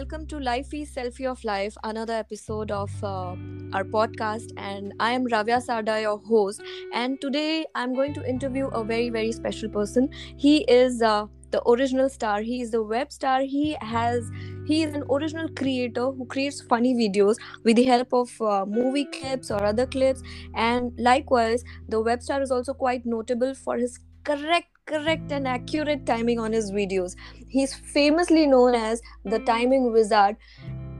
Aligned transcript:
welcome 0.00 0.26
to 0.26 0.38
Life 0.40 0.72
is 0.72 0.94
Selfie 0.94 1.26
of 1.30 1.44
Life, 1.44 1.76
another 1.84 2.14
episode 2.14 2.70
of 2.70 2.90
uh, 3.04 3.36
our 3.74 3.84
podcast. 3.84 4.50
And 4.56 4.94
I 4.98 5.12
am 5.12 5.26
Ravya 5.26 5.58
Sarda, 5.64 6.00
your 6.00 6.16
host. 6.16 6.62
And 6.94 7.20
today 7.20 7.66
I'm 7.74 7.92
going 7.94 8.14
to 8.14 8.26
interview 8.26 8.68
a 8.68 8.82
very, 8.82 9.10
very 9.10 9.30
special 9.30 9.68
person. 9.68 10.08
He 10.38 10.62
is 10.76 11.02
uh, 11.02 11.26
the 11.50 11.62
original 11.68 12.08
star. 12.08 12.40
He 12.40 12.62
is 12.62 12.70
the 12.70 12.82
web 12.82 13.12
star. 13.12 13.42
He 13.42 13.76
has 13.82 14.30
he 14.66 14.82
is 14.84 14.94
an 14.94 15.04
original 15.10 15.50
creator 15.50 16.06
who 16.12 16.24
creates 16.24 16.62
funny 16.62 16.94
videos 16.94 17.36
with 17.64 17.76
the 17.76 17.84
help 17.84 18.14
of 18.14 18.30
uh, 18.40 18.64
movie 18.64 19.04
clips 19.04 19.50
or 19.50 19.62
other 19.62 19.84
clips. 19.84 20.22
And 20.54 20.98
likewise, 20.98 21.62
the 21.90 22.00
web 22.00 22.22
star 22.22 22.40
is 22.40 22.50
also 22.50 22.72
quite 22.72 23.04
notable 23.04 23.54
for 23.54 23.76
his 23.76 24.00
correct 24.24 24.69
correct 24.86 25.32
and 25.32 25.46
accurate 25.46 26.04
timing 26.06 26.38
on 26.38 26.52
his 26.52 26.70
videos. 26.72 27.16
He's 27.48 27.74
famously 27.74 28.46
known 28.46 28.74
as 28.74 29.00
the 29.24 29.38
hmm. 29.38 29.44
timing 29.44 29.92
wizard. 29.92 30.36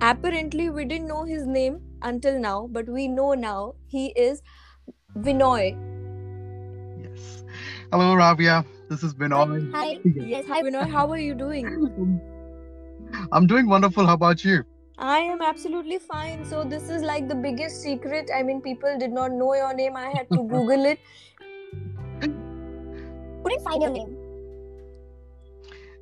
Apparently, 0.01 0.71
we 0.71 0.85
didn't 0.85 1.09
know 1.09 1.25
his 1.25 1.47
name 1.47 1.81
until 2.03 2.39
now, 2.39 2.69
but 2.71 2.89
we 2.89 3.07
know 3.09 3.35
now 3.35 3.75
he 3.87 4.09
is 4.17 4.43
Vinoy. 5.19 5.77
Yes. 7.03 7.45
Hello, 7.93 8.15
Ravya. 8.15 8.65
This 8.89 9.03
is 9.03 9.15
Vinoy. 9.15 9.71
Hi. 9.75 9.99
Yes. 10.05 10.47
Hi, 10.49 10.63
Vinoy. 10.63 10.91
How 10.91 11.11
are 11.11 11.19
you 11.19 11.35
doing? 11.35 12.21
I'm 13.33 13.47
doing 13.47 13.69
wonderful. 13.69 14.07
How 14.07 14.15
about 14.15 14.45
you? 14.45 14.65
I 14.99 15.19
am 15.19 15.41
absolutely 15.41 15.99
fine. 15.99 16.45
So 16.45 16.63
this 16.63 16.91
is 16.91 17.03
like 17.03 17.29
the 17.29 17.35
biggest 17.35 17.81
secret. 17.83 18.31
I 18.35 18.43
mean, 18.43 18.61
people 18.61 18.99
did 18.99 19.13
not 19.13 19.33
know 19.33 19.55
your 19.55 19.75
name. 19.75 19.97
I 19.97 20.11
had 20.11 20.29
to 20.31 20.37
Google 20.55 20.85
it 20.85 20.99
couldn't 23.51 23.65
find 23.65 23.83
your 23.83 23.91
name. 23.91 24.17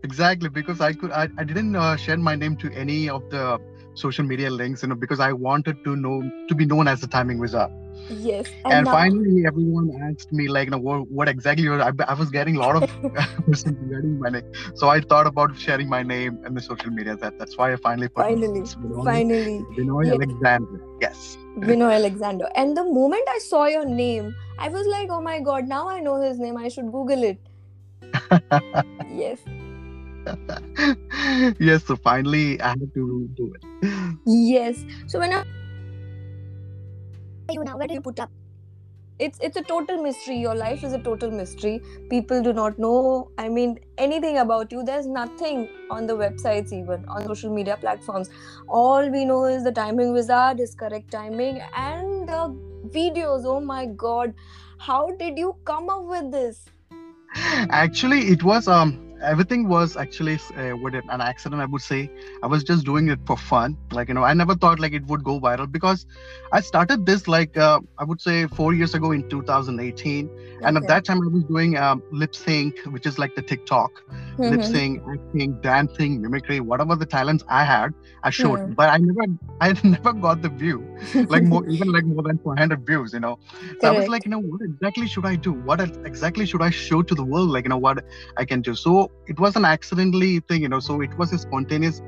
Exactly, 0.05 0.49
because 0.49 0.81
I 0.81 0.93
could 0.93 1.11
I, 1.11 1.29
I 1.39 1.45
didn't 1.45 1.75
uh, 1.75 1.97
share 1.97 2.17
my 2.17 2.37
name 2.37 2.57
to 2.59 2.73
any 2.73 3.09
of 3.09 3.29
the 3.31 3.59
social 3.95 4.25
media 4.25 4.51
links, 4.51 4.83
you 4.83 4.89
know, 4.89 4.95
because 4.95 5.19
I 5.19 5.33
wanted 5.33 5.83
to 5.85 5.97
know 5.97 6.31
to 6.49 6.55
be 6.55 6.65
known 6.65 6.87
as 6.87 7.01
the 7.01 7.09
timing 7.09 7.39
wizard. 7.39 7.71
Yes. 8.09 8.47
And, 8.65 8.73
and 8.73 8.85
now... 8.87 8.93
finally, 8.93 9.45
everyone 9.47 9.91
asked 10.03 10.33
me 10.33 10.49
like, 10.49 10.67
you 10.67 10.71
know, 10.71 10.79
what, 10.79 11.11
what 11.11 11.29
exactly? 11.29 11.69
I, 11.69 11.93
I 12.07 12.15
was 12.15 12.31
getting 12.31 12.57
a 12.57 12.61
lot 12.61 12.83
of 12.83 12.91
questions 13.45 13.77
regarding 13.81 14.19
my 14.19 14.31
name, 14.31 14.53
so 14.75 14.89
I 14.89 15.01
thought 15.01 15.27
about 15.27 15.59
sharing 15.59 15.89
my 15.89 16.03
name 16.03 16.39
in 16.47 16.55
the 16.55 16.61
social 16.61 16.91
media. 16.91 17.17
That 17.17 17.39
that's 17.39 17.57
why 17.57 17.73
I 17.73 17.77
finally 17.77 18.09
put 18.09 18.25
finally, 18.25 18.65
finally, 19.05 19.65
Vinoy 19.77 20.07
yeah. 20.07 20.15
Alexander. 20.15 20.83
Yes. 21.01 21.37
Vinoy 21.59 21.95
Alexander. 21.95 22.49
And 22.55 22.77
the 22.77 22.85
moment 22.85 23.25
I 23.29 23.39
saw 23.39 23.67
your 23.67 23.85
name, 23.85 24.35
I 24.59 24.69
was 24.69 24.87
like, 24.87 25.09
oh 25.11 25.21
my 25.21 25.41
god, 25.41 25.67
now 25.67 25.89
I 25.89 26.01
know 26.01 26.21
his 26.21 26.39
name. 26.39 26.57
I 26.57 26.69
should 26.69 26.91
Google 26.93 27.23
it. 27.25 27.39
yes. 29.11 29.39
yes, 31.59 31.85
so 31.85 31.97
finally 31.97 32.61
I 32.61 32.71
had 32.71 32.95
to 32.95 33.29
do 33.35 33.55
it. 33.55 34.17
Yes. 34.27 34.85
So 35.07 35.19
when 35.19 35.33
I 35.33 35.45
you 37.53 37.65
now, 37.65 37.79
where 37.79 37.89
do 37.89 37.95
you 37.95 38.01
put 38.01 38.21
up? 38.21 38.31
It's 39.19 39.39
it's 39.43 39.57
a 39.57 39.63
total 39.63 40.01
mystery. 40.01 40.37
Your 40.37 40.55
life 40.55 40.85
is 40.85 40.93
a 40.93 40.99
total 40.99 41.31
mystery. 41.31 41.81
People 42.09 42.41
do 42.41 42.53
not 42.53 42.79
know. 42.79 43.31
I 43.37 43.49
mean 43.49 43.81
anything 43.97 44.39
about 44.39 44.71
you. 44.71 44.85
There's 44.85 45.07
nothing 45.07 45.69
on 45.91 46.07
the 46.07 46.17
websites, 46.17 46.73
even 46.73 47.05
on 47.09 47.27
social 47.27 47.53
media 47.53 47.77
platforms. 47.81 48.31
All 48.69 49.11
we 49.11 49.25
know 49.25 49.45
is 49.47 49.65
the 49.65 49.73
timing 49.73 50.13
wizard, 50.13 50.61
is 50.61 50.75
correct 50.75 51.11
timing, 51.11 51.61
and 51.75 52.29
the 52.29 52.55
videos. 52.99 53.45
Oh 53.45 53.59
my 53.61 53.87
god, 53.87 54.35
how 54.79 55.11
did 55.17 55.37
you 55.37 55.57
come 55.65 55.91
up 55.91 56.05
with 56.05 56.31
this? 56.31 56.65
Actually, 57.71 58.21
it 58.29 58.45
was 58.45 58.69
um 58.69 59.08
everything 59.23 59.69
was 59.69 59.97
actually 59.97 60.39
uh, 60.57 60.77
with 60.77 60.95
an 60.95 61.21
accident 61.21 61.61
i 61.61 61.65
would 61.65 61.83
say. 61.83 62.11
I 62.43 62.47
was 62.47 62.63
just 62.65 62.85
doing 62.85 63.09
it 63.09 63.19
for 63.27 63.37
fun. 63.37 63.77
Like 63.93 64.09
you 64.09 64.15
know 64.15 64.23
i 64.23 64.33
never 64.35 64.55
thought 64.55 64.79
like 64.79 64.93
it 64.93 65.07
would 65.07 65.25
go 65.25 65.41
viral 65.41 65.71
because 65.71 66.07
i 66.53 66.61
started 66.61 67.07
this 67.07 67.27
like 67.29 67.57
uh, 67.57 67.81
i 67.99 68.05
would 68.05 68.21
say 68.21 68.47
four 68.47 68.73
years 68.75 68.95
ago 68.95 69.13
in 69.13 69.29
2018 69.29 70.29
okay. 70.29 70.65
and 70.65 70.77
at 70.77 70.87
that 70.87 71.05
time 71.05 71.23
i 71.23 71.27
was 71.27 71.45
doing 71.45 71.77
um, 71.77 72.03
lip 72.13 72.35
sync 72.35 72.79
which 72.95 73.07
is 73.07 73.19
like 73.19 73.35
the 73.35 73.43
tiktok. 73.43 74.03
Mm-hmm. 74.09 74.51
lip 74.51 74.65
sync 74.65 75.03
acting 75.13 75.61
dancing 75.61 76.21
mimicry 76.23 76.61
whatever 76.61 76.97
the 76.97 77.07
talents 77.07 77.45
i 77.49 77.65
had 77.65 77.93
i 78.23 78.31
showed. 78.31 78.61
Mm-hmm. 78.61 78.73
but 78.75 78.89
i 78.89 78.99
never 78.99 79.25
i 79.61 79.73
never 79.83 80.13
got 80.13 80.43
the 80.43 80.49
view. 80.49 80.79
Like 81.29 81.45
more 81.45 81.67
even 81.77 81.93
like 81.93 82.05
more 82.05 82.23
than 82.23 82.39
400 82.39 82.87
views 82.87 83.13
you 83.13 83.21
know? 83.21 83.39
So 83.53 83.65
Correct. 83.65 83.85
i 83.85 83.91
was 83.91 84.09
like 84.09 84.25
you 84.25 84.31
know 84.31 84.41
what 84.41 84.61
exactly 84.63 85.09
should 85.09 85.27
i 85.27 85.37
do? 85.37 85.53
What 85.53 85.81
exactly 85.81 86.47
should 86.47 86.63
i 86.63 86.71
show 86.71 87.03
to 87.03 87.15
the 87.15 87.25
world? 87.25 87.51
Like 87.51 87.65
you 87.65 87.71
know 87.71 87.79
what 87.79 88.05
i 88.37 88.45
can 88.45 88.61
do? 88.61 88.75
So 88.75 89.08
it 89.27 89.39
was 89.39 89.57
an 89.57 89.65
accidentally 89.65 90.41
thing 90.41 90.63
you 90.63 90.69
know 90.69 90.81
so 90.81 91.01
it 91.01 91.17
was 91.19 91.33
a 91.33 91.39
spontaneous 91.39 92.01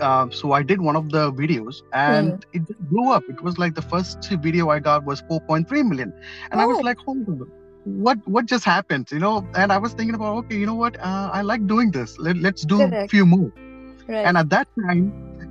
uh, 0.00 0.28
so 0.30 0.52
i 0.52 0.62
did 0.62 0.80
one 0.80 0.96
of 0.96 1.10
the 1.10 1.32
videos 1.32 1.82
and 1.92 2.32
mm. 2.32 2.44
it 2.52 2.90
blew 2.90 3.10
up. 3.10 3.22
It 3.28 3.40
was 3.42 3.58
like 3.58 3.74
the 3.74 3.82
first 3.82 4.28
video 4.42 4.70
i 4.70 4.78
got 4.78 5.04
was 5.04 5.22
4.3 5.22 5.86
million. 5.86 6.12
And 6.50 6.60
oh. 6.60 6.64
i 6.64 6.66
was 6.66 6.78
oh. 6.78 6.80
like 6.80 6.98
hold 6.98 7.28
on. 7.28 7.50
What 7.84 8.26
what 8.26 8.46
just 8.46 8.64
happened? 8.64 9.10
You 9.12 9.18
know 9.18 9.46
and 9.54 9.72
i 9.72 9.78
was 9.78 9.92
thinking 9.92 10.14
about 10.14 10.36
okay 10.38 10.56
you 10.56 10.66
know 10.66 10.74
what? 10.74 10.98
Uh, 10.98 11.30
i 11.32 11.42
like 11.42 11.66
doing 11.66 11.90
this. 11.90 12.18
Let, 12.18 12.36
let's 12.38 12.64
do 12.64 12.82
a 12.82 13.08
few 13.08 13.26
more. 13.26 13.52
Right. 14.06 14.26
and 14.26 14.36
at 14.36 14.50
that 14.50 14.68
time 14.78 15.04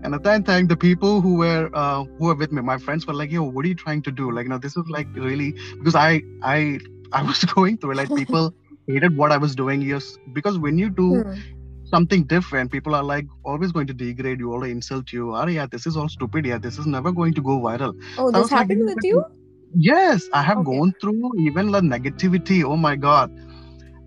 and 0.03 0.13
at 0.13 0.21
that 0.23 0.45
time 0.45 0.67
the 0.67 0.77
people 0.77 1.21
who 1.21 1.35
were 1.35 1.69
uh, 1.73 2.03
who 2.03 2.25
were 2.25 2.35
with 2.35 2.51
me 2.51 2.61
my 2.61 2.77
friends 2.77 3.07
were 3.07 3.13
like 3.13 3.31
yo 3.31 3.43
what 3.43 3.65
are 3.65 3.67
you 3.67 3.75
trying 3.75 4.01
to 4.03 4.11
do? 4.11 4.31
Like 4.31 4.45
you 4.45 4.49
know 4.49 4.57
this 4.57 4.77
is 4.77 4.89
like 4.89 5.07
really 5.15 5.51
because 5.77 5.95
i 5.95 6.21
i 6.41 6.79
i 7.11 7.23
was 7.23 7.43
going 7.55 7.77
through 7.77 7.95
like 7.95 8.13
people 8.15 8.53
hated 8.87 9.17
what 9.17 9.31
I 9.31 9.37
was 9.37 9.55
doing. 9.55 9.81
Yes, 9.81 10.17
because 10.33 10.57
when 10.57 10.77
you 10.77 10.89
do 10.89 11.21
hmm. 11.21 11.33
something 11.85 12.23
different, 12.25 12.71
people 12.71 12.95
are 12.95 13.03
like 13.03 13.25
always 13.43 13.71
going 13.71 13.87
to 13.87 13.93
degrade 13.93 14.39
you 14.39 14.51
or 14.51 14.65
insult 14.67 15.11
you. 15.11 15.35
Oh 15.35 15.47
yeah, 15.47 15.67
this 15.67 15.85
is 15.85 15.97
all 15.97 16.09
stupid. 16.09 16.45
Yeah, 16.45 16.57
this 16.57 16.77
is 16.77 16.85
never 16.85 17.11
going 17.11 17.33
to 17.35 17.41
go 17.41 17.59
viral. 17.59 17.93
Oh, 18.17 18.31
so 18.31 18.41
this 18.41 18.49
happened 18.49 18.85
like, 18.85 18.95
with 18.95 19.03
you? 19.03 19.23
Yes, 19.75 20.29
I 20.33 20.43
have 20.43 20.59
okay. 20.59 20.77
gone 20.77 20.93
through 21.01 21.31
even 21.39 21.71
the 21.71 21.81
negativity. 21.81 22.63
Oh 22.63 22.77
my 22.77 22.95
god. 22.95 23.31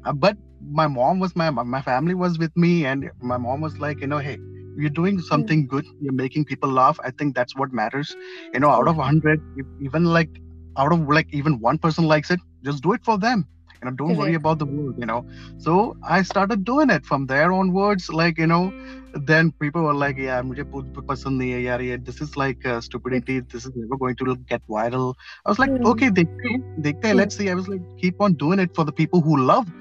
Uh, 0.05 0.13
but 0.13 0.37
my 0.69 0.87
mom 0.87 1.19
was 1.19 1.35
my 1.37 1.51
my 1.51 1.83
family 1.83 2.15
was 2.15 2.39
with 2.39 2.57
me, 2.57 2.87
and 2.87 3.11
my 3.21 3.37
mom 3.37 3.61
was 3.61 3.79
like, 3.79 4.01
you 4.01 4.07
know, 4.07 4.19
hey, 4.19 4.39
you're 4.77 4.91
doing 4.91 5.17
hmm. 5.17 5.23
something 5.23 5.67
good. 5.67 5.87
You're 6.01 6.13
making 6.13 6.45
people 6.45 6.71
laugh. 6.71 6.99
I 7.03 7.11
think 7.11 7.35
that's 7.35 7.57
what 7.57 7.73
matters. 7.73 8.15
You 8.53 8.61
know, 8.61 8.71
out 8.71 8.89
of 8.89 8.97
hundred, 8.97 9.41
even 9.81 10.05
like 10.05 10.31
out 10.77 10.93
of 10.93 11.09
like 11.09 11.29
even 11.33 11.59
one 11.61 11.79
person 11.79 12.05
likes 12.05 12.31
it, 12.31 12.41
just 12.63 12.83
do 12.83 12.93
it 12.93 13.03
for 13.03 13.19
them 13.19 13.47
know 13.87 13.95
don't 14.03 14.17
worry 14.21 14.35
about 14.41 14.59
the 14.59 14.67
world 14.67 15.03
you 15.05 15.07
know. 15.11 15.25
So 15.67 15.97
i 16.17 16.23
started 16.23 16.65
doing 16.71 16.91
it 16.91 17.05
from 17.11 17.27
there 17.33 17.53
onwards 17.53 18.09
like 18.21 18.39
you 18.45 18.49
know 18.53 18.63
then 19.33 19.53
people 19.65 19.83
were 19.89 19.95
like 20.05 20.19
yeah 20.19 20.41
mujhe 20.49 20.65
pasand 21.11 21.41
nahi 21.43 21.51
hai 21.57 21.63
yaar 21.67 21.81
ye 21.89 21.97
this 22.09 22.21
is 22.27 22.37
like 22.43 22.67
uh, 22.73 22.81
stupidity 22.89 23.37
this 23.55 23.69
is 23.71 23.77
never 23.83 24.01
going 24.05 24.17
to 24.23 24.37
get 24.55 24.63
viral. 24.77 25.15
I 25.45 25.51
was 25.51 25.63
like 25.65 25.71
mm. 25.77 25.91
okay 25.93 26.11
dekhte 26.21 26.51
dekhte 26.89 27.11
mm. 27.13 27.21
let's 27.23 27.43
see. 27.43 27.51
I 27.55 27.59
was 27.63 27.69
like 27.75 27.85
keep 28.05 28.27
on 28.29 28.39
doing 28.45 28.65
it 28.67 28.75
for 28.81 28.87
the 28.91 28.97
people 29.03 29.27
who 29.29 29.41
love 29.53 29.73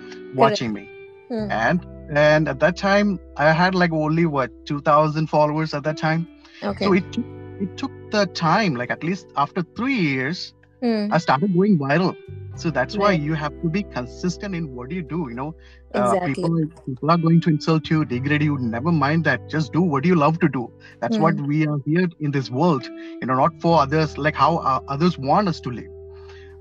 watching 0.44 0.74
me. 0.80 0.90
Mm. 1.30 1.52
and 1.52 1.86
and 2.24 2.50
at 2.52 2.60
that 2.64 2.76
time 2.80 3.12
i 3.44 3.46
had 3.60 3.78
like 3.82 3.94
only 4.00 4.26
what 4.34 4.52
2000 4.72 5.28
followers 5.28 5.74
at 5.74 5.84
that 5.84 5.98
time. 5.98 6.28
Okay. 6.72 6.86
So 6.86 6.94
it 6.94 7.18
it 7.60 7.78
took 7.78 7.92
the 8.12 8.26
time 8.28 8.76
like 8.76 8.92
at 8.92 9.04
least 9.04 9.28
after 9.36 9.64
3 9.80 9.94
years 9.94 10.54
mm. 10.82 11.12
i 11.12 11.18
started 11.18 11.54
going 11.54 11.78
viral 11.78 12.16
so 12.56 12.70
that's 12.70 12.96
right. 12.96 13.02
why 13.02 13.12
you 13.12 13.34
have 13.34 13.54
to 13.62 13.70
be 13.70 13.84
consistent 13.84 14.56
in 14.56 14.74
what 14.76 14.92
you 14.92 15.02
do 15.02 15.28
you 15.30 15.36
know 15.36 15.54
exactly. 15.94 16.20
uh, 16.22 16.28
people, 16.28 16.68
people 16.86 17.12
are 17.12 17.18
going 17.18 17.42
to 17.42 17.50
insult 17.50 17.90
you 17.90 18.06
degrade 18.06 18.44
you 18.44 18.58
never 18.58 18.92
mind 18.92 19.24
that 19.24 19.50
just 19.50 19.74
do 19.74 19.82
what 19.82 20.06
you 20.06 20.16
love 20.16 20.40
to 20.40 20.48
do 20.48 20.72
that's 21.00 21.18
mm. 21.18 21.22
what 21.22 21.36
hmm. 21.36 21.48
we 21.48 21.68
are 21.68 21.80
here 21.86 22.08
in 22.20 22.32
this 22.32 22.50
world 22.50 22.86
you 22.86 23.26
know 23.26 23.36
not 23.36 23.60
for 23.62 23.82
others 23.82 24.18
like 24.18 24.36
how 24.36 24.58
uh, 24.58 24.80
others 24.88 25.18
want 25.18 25.48
us 25.48 25.60
to 25.60 25.70
live 25.70 25.92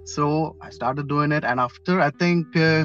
so 0.05 0.57
i 0.61 0.71
started 0.71 1.09
doing 1.09 1.33
it 1.33 1.45
and 1.45 1.61
after 1.61 2.01
i 2.01 2.11
think 2.11 2.57
uh, 2.57 2.85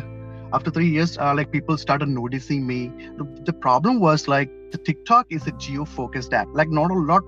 after 0.53 0.71
three 0.71 0.89
years 0.89 1.17
uh, 1.17 1.33
like 1.33 1.51
people 1.51 1.77
started 1.77 2.07
noticing 2.07 2.65
me 2.65 2.91
the, 3.17 3.41
the 3.45 3.53
problem 3.53 3.99
was 3.99 4.27
like 4.27 4.49
the 4.71 4.77
tiktok 4.77 5.25
is 5.29 5.45
a 5.47 5.51
geo 5.53 5.85
focused 5.85 6.33
app 6.33 6.47
like 6.53 6.69
not 6.69 6.91
a 6.91 6.93
lot 6.93 7.23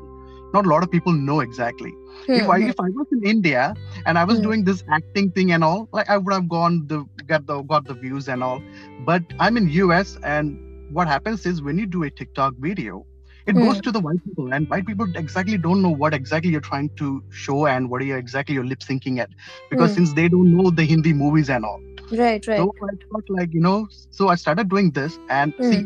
not 0.54 0.66
a 0.66 0.70
lot 0.70 0.84
of 0.84 0.92
people 0.92 1.14
know 1.14 1.40
exactly. 1.40 1.92
Mm-hmm. 1.92 2.34
If 2.34 2.50
I 2.50 2.60
hmm. 2.60 2.70
if 2.70 2.80
I 2.80 2.90
was 2.90 3.08
in 3.12 3.24
India 3.26 3.74
and 4.06 4.18
I 4.18 4.24
was 4.24 4.38
mm-hmm. 4.38 4.44
doing 4.44 4.64
this 4.64 4.84
acting 4.90 5.32
thing 5.32 5.52
and 5.52 5.64
all, 5.64 5.88
like 5.92 6.10
I 6.10 6.18
would 6.18 6.34
have 6.34 6.50
gone 6.50 6.88
the 6.88 7.06
got 7.28 7.46
the 7.46 7.62
got 7.64 7.86
the 7.86 7.94
views 7.94 8.28
and 8.28 8.44
all. 8.44 8.62
But 9.06 9.24
I'm 9.40 9.58
in 9.58 9.70
US 9.70 10.18
and 10.24 10.60
what 10.94 11.08
happens 11.08 11.46
is 11.46 11.62
when 11.62 11.78
you 11.78 11.86
do 11.86 12.04
a 12.04 12.10
TikTok 12.10 12.56
video, 12.58 13.06
it 13.48 13.54
goes 13.54 13.78
hmm. 13.78 13.82
to 13.82 13.92
the 13.92 14.00
white 14.00 14.24
people 14.24 14.54
and 14.54 14.70
white 14.70 14.86
people 14.86 15.08
exactly 15.16 15.58
don't 15.58 15.82
know 15.82 15.90
what 15.90 16.14
exactly 16.14 16.52
you're 16.52 16.62
trying 16.62 16.90
to 16.98 17.24
show 17.30 17.66
and 17.66 17.90
what 17.90 18.02
are 18.02 18.06
you 18.06 18.16
exactly 18.16 18.56
you're 18.56 18.66
lip 18.66 18.80
syncing 18.80 19.20
at 19.20 19.30
because 19.70 19.92
mm. 19.92 19.96
since 19.96 20.14
they 20.14 20.28
don't 20.30 20.56
know 20.56 20.70
the 20.70 20.86
hindi 20.86 21.14
movies 21.14 21.50
and 21.50 21.66
all 21.66 21.82
right 22.12 22.46
right 22.48 22.60
so 22.60 22.74
i 22.84 22.94
thought 23.10 23.30
like 23.30 23.54
you 23.54 23.60
know 23.60 23.88
so 24.12 24.28
i 24.28 24.36
started 24.36 24.70
doing 24.70 24.92
this 24.92 25.18
and 25.30 25.54
see 25.60 25.84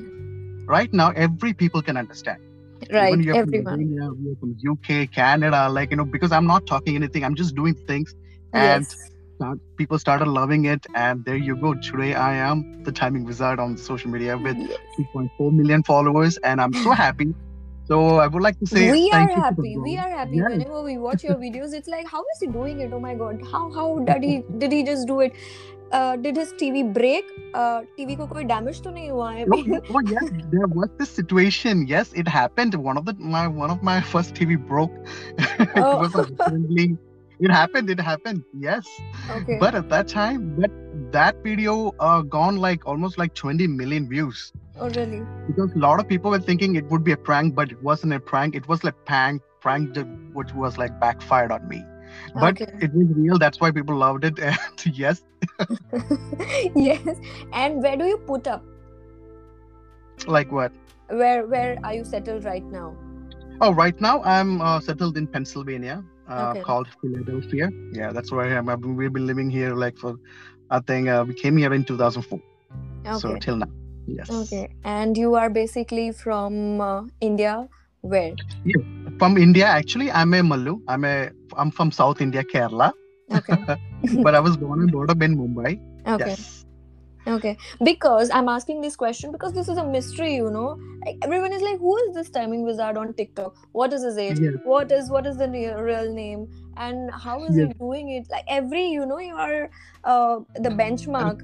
right 0.65 0.93
now 0.93 1.11
every 1.11 1.53
people 1.53 1.81
can 1.81 1.95
understand 1.95 2.41
right 2.91 3.13
Even 3.13 3.35
everyone 3.35 3.73
from 3.73 3.81
India, 3.81 4.35
from 4.39 4.55
uk 4.71 5.11
canada 5.11 5.69
like 5.69 5.91
you 5.91 5.97
know 5.97 6.05
because 6.05 6.31
i'm 6.31 6.45
not 6.45 6.65
talking 6.67 6.95
anything 6.95 7.23
i'm 7.23 7.35
just 7.35 7.55
doing 7.55 7.75
things. 7.87 8.13
And 8.53 8.83
yes. 8.83 9.57
people 9.75 9.99
started 9.99 10.27
loving 10.29 10.63
it 10.65 10.85
and 10.95 11.25
there 11.25 11.35
you 11.35 11.57
go. 11.57 11.73
Today 11.73 12.13
i 12.13 12.35
am 12.35 12.83
the 12.83 12.91
timing 12.91 13.25
wizard 13.25 13.59
on 13.59 13.77
social 13.77 14.09
media 14.09 14.37
with 14.37 14.57
yes. 14.57 14.79
2.4 15.13 15.51
million 15.51 15.83
followers 15.83 16.37
and 16.37 16.61
i'm 16.61 16.73
so 16.73 16.91
happy. 16.91 17.33
So 17.87 18.17
I 18.17 18.25
would 18.25 18.41
like 18.41 18.57
to 18.59 18.65
say 18.65 18.91
we 18.91 19.11
are 19.11 19.29
you 19.29 19.35
happy 19.35 19.77
we 19.77 19.97
are 19.97 20.09
happy. 20.09 20.41
Whenever 20.41 20.81
we 20.81 20.97
watch 20.97 21.23
your 21.23 21.35
videos 21.45 21.73
it's 21.73 21.87
like 21.87 22.07
how 22.07 22.21
is 22.21 22.39
he 22.39 22.47
doing 22.47 22.79
it? 22.79 22.93
Oh 22.93 22.99
my 22.99 23.13
god. 23.13 23.41
How 23.51 23.71
how 23.71 23.99
did 23.99 24.23
he 24.23 24.43
did 24.57 24.71
he 24.71 24.83
just 24.83 25.05
do 25.05 25.19
it 25.19 25.33
uh, 25.92 26.16
did 26.24 26.36
his 26.36 26.52
tv 26.62 26.82
break 26.96 27.30
uh, 27.54 27.80
tv 27.98 28.16
को 28.18 28.26
कोई 28.32 28.44
damage 28.50 28.80
तो 28.84 28.90
नहीं 28.90 29.10
हुआ 29.10 29.30
I 29.34 29.44
No, 29.52 29.56
mean, 29.56 29.80
oh 29.90 30.00
yes, 30.10 30.30
there 30.56 30.68
was 30.80 30.90
this 30.98 31.10
situation. 31.20 31.86
Yes, 31.92 32.12
it 32.24 32.28
happened. 32.28 32.74
One 32.88 32.96
of 33.02 33.06
the 33.10 33.14
my 33.36 33.46
one 33.62 33.70
of 33.76 33.82
my 33.90 34.00
first 34.12 34.34
TV 34.40 34.58
broke. 34.72 34.92
it 35.38 35.68
Oh. 35.84 35.96
was 36.02 36.14
accidentally. 36.24 36.86
It 37.48 37.50
happened. 37.56 37.90
It 37.96 38.00
happened. 38.06 38.44
Yes, 38.68 38.88
okay 39.38 39.58
but 39.60 39.74
at 39.82 39.88
that 39.92 40.08
time, 40.14 40.46
but 40.60 40.70
that 41.18 41.42
video 41.44 41.76
uh, 41.98 42.20
gone 42.34 42.58
like 42.64 42.86
almost 42.94 43.18
like 43.22 43.34
20 43.34 43.66
million 43.76 44.08
views 44.08 44.42
oh 44.78 44.88
really 44.96 45.20
because 45.46 45.72
a 45.78 45.80
lot 45.84 46.02
of 46.02 46.06
people 46.10 46.30
were 46.34 46.42
thinking 46.50 46.76
it 46.80 46.90
would 46.94 47.02
be 47.02 47.12
a 47.12 47.16
prank, 47.30 47.54
but 47.54 47.72
it 47.76 47.82
wasn't 47.82 48.12
a 48.12 48.20
prank. 48.32 48.54
It 48.60 48.68
was 48.68 48.84
like 48.88 49.00
prank, 49.12 49.42
prank 49.66 49.94
that- 49.94 50.12
which 50.40 50.52
was 50.64 50.78
like 50.84 51.00
backfired 51.00 51.50
on 51.58 51.66
me. 51.72 51.80
But 52.35 52.57
Okay. 52.61 52.73
it 52.81 52.93
was 52.93 53.07
real. 53.15 53.37
That's 53.37 53.59
why 53.59 53.71
people 53.71 53.95
loved 53.95 54.25
it. 54.25 54.39
And 54.39 54.97
yes, 54.97 55.23
yes 56.75 57.17
and 57.53 57.81
where 57.81 57.97
do 57.97 58.05
you 58.05 58.17
put 58.27 58.47
up 58.47 58.63
like 60.27 60.51
what? 60.51 60.71
where 61.09 61.47
where 61.47 61.77
are 61.83 61.93
you 61.93 62.03
settled 62.03 62.43
right 62.45 62.65
now 62.71 62.95
Oh, 63.61 63.73
right 63.73 63.99
now 64.01 64.21
I'm 64.23 64.61
uh, 64.61 64.79
settled 64.81 65.17
in 65.17 65.27
Pennsylvania, 65.27 66.03
uh, 66.27 66.55
Okay. 66.55 66.61
called 66.63 66.87
Philadelphia. 67.01 67.69
Yeah, 67.93 68.11
that's 68.11 68.31
where 68.31 68.45
I 68.45 68.51
am. 68.57 68.67
I've 68.67 68.81
been, 68.81 68.95
we've 68.97 69.13
been 69.13 69.25
living 69.27 69.49
here 69.49 69.73
like 69.73 69.97
for, 69.97 70.15
I 70.69 70.79
think 70.79 71.07
uh, 71.07 71.23
we 71.27 71.33
came 71.35 71.55
here 71.57 71.73
in 71.73 71.85
2004. 71.85 72.39
okay. 73.07 73.19
So 73.19 73.35
till 73.37 73.57
now, 73.57 73.67
yes. 74.07 74.29
okay 74.29 74.69
and 74.83 75.17
you 75.17 75.35
are 75.35 75.49
basically 75.49 76.11
from 76.11 76.81
uh, 76.81 77.03
india 77.21 77.67
where 78.01 78.33
From 79.19 79.37
India, 79.37 79.65
actually, 79.65 80.11
I'm 80.11 80.33
a 80.33 80.43
malu 80.43 80.81
I'm 80.87 81.05
a 81.05 81.29
I'm 81.57 81.71
from 81.71 81.91
South 81.91 82.21
India, 82.21 82.43
Kerala, 82.43 82.93
okay 83.31 83.77
but 84.23 84.35
I 84.35 84.39
was 84.39 84.57
born 84.57 84.81
and 84.81 84.91
brought 84.91 85.09
up 85.09 85.21
in 85.21 85.37
Mumbai. 85.37 85.79
okay 86.07 86.29
Yes. 86.29 86.65
Okay, 87.27 87.57
because 87.83 88.29
I'm 88.29 88.47
asking 88.47 88.81
this 88.81 88.95
question 88.95 89.31
because 89.31 89.51
this 89.51 89.67
is 89.67 89.77
a 89.77 89.83
mystery, 89.83 90.35
you 90.35 90.51
know. 90.51 90.79
Like 91.03 91.17
everyone 91.23 91.53
is 91.53 91.61
like, 91.63 91.79
who 91.79 91.97
is 91.97 92.13
this 92.13 92.29
timing 92.29 92.63
wizard 92.63 92.97
on 92.97 93.15
TikTok? 93.15 93.55
What 93.71 93.93
is 93.93 94.03
his 94.03 94.19
age? 94.19 94.39
Yes. 94.39 94.53
What 94.63 94.91
is 94.91 95.09
what 95.09 95.25
is 95.25 95.37
the 95.37 95.47
real 95.49 96.13
name? 96.13 96.47
And 96.77 97.09
how 97.11 97.43
is 97.43 97.55
he 97.55 97.65
doing 97.79 98.09
it? 98.09 98.27
Like 98.29 98.43
every, 98.47 98.85
you 98.89 99.07
know, 99.07 99.17
your 99.17 99.71
uh 100.03 100.41
the 100.55 100.69
benchmark, 100.69 101.41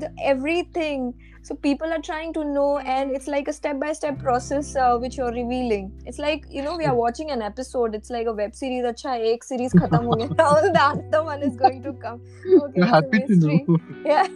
the 0.00 0.12
everything. 0.22 1.14
So 1.42 1.54
people 1.54 1.92
are 1.92 2.00
trying 2.00 2.32
to 2.34 2.44
know, 2.44 2.78
and 2.78 3.10
it's 3.10 3.26
like 3.26 3.48
a 3.48 3.52
step 3.52 3.80
by 3.80 3.92
step 3.92 4.18
process 4.18 4.74
uh, 4.76 4.98
which 4.98 5.16
you're 5.16 5.32
revealing. 5.32 5.92
It's 6.04 6.18
like 6.18 6.44
you 6.50 6.62
know 6.62 6.76
we 6.76 6.84
are 6.84 6.94
watching 6.94 7.30
an 7.30 7.42
episode. 7.42 7.94
It's 7.94 8.10
like 8.10 8.26
a 8.26 8.32
web 8.32 8.54
series. 8.54 8.84
Acha, 8.84 9.14
ek 9.32 9.44
series 9.44 9.72
khatam 9.72 10.10
ho 10.10 10.16
gaya. 10.16 10.28
Now 10.42 10.50
the 10.60 10.82
other 10.88 11.24
one 11.24 11.42
is 11.42 11.56
going 11.56 11.82
to 11.84 11.92
come. 11.94 12.20
Okay, 12.58 12.72
You're 12.76 12.86
happy 12.86 13.20
to 13.20 13.28
mystery 13.28 13.64
know. 13.68 13.78
yeah. 14.04 14.26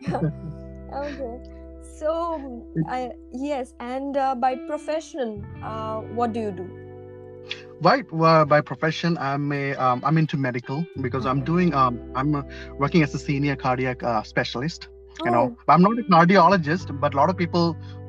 yeah. 0.00 0.30
Okay. 1.02 1.34
So, 2.02 2.14
I 2.88 3.12
yes, 3.32 3.74
and 3.78 4.16
uh, 4.16 4.34
by 4.34 4.56
profession, 4.56 5.44
uh, 5.62 6.00
what 6.20 6.32
do 6.32 6.40
you 6.40 6.50
do? 6.50 6.81
Right. 7.82 8.10
Well, 8.12 8.44
by 8.46 8.60
profession, 8.60 9.18
I'm 9.18 9.52
a 9.52 9.74
um, 9.74 10.02
I'm 10.04 10.18
into 10.18 10.36
medical 10.36 10.86
because 11.00 11.26
I'm 11.26 11.42
doing 11.44 11.74
um 11.74 12.00
I'm 12.14 12.34
uh, 12.34 12.42
working 12.78 13.02
as 13.02 13.14
a 13.14 13.18
senior 13.18 13.56
cardiac 13.56 14.02
uh, 14.02 14.22
specialist. 14.22 14.88
you 15.26 15.30
know 15.32 15.42
Oh, 15.46 15.72
i'm 15.72 15.82
not 15.86 15.98
a 16.02 16.04
cardiologist 16.12 16.92
but 17.02 17.14
a 17.14 17.16
lot 17.20 17.30
of 17.32 17.36
people 17.40 17.64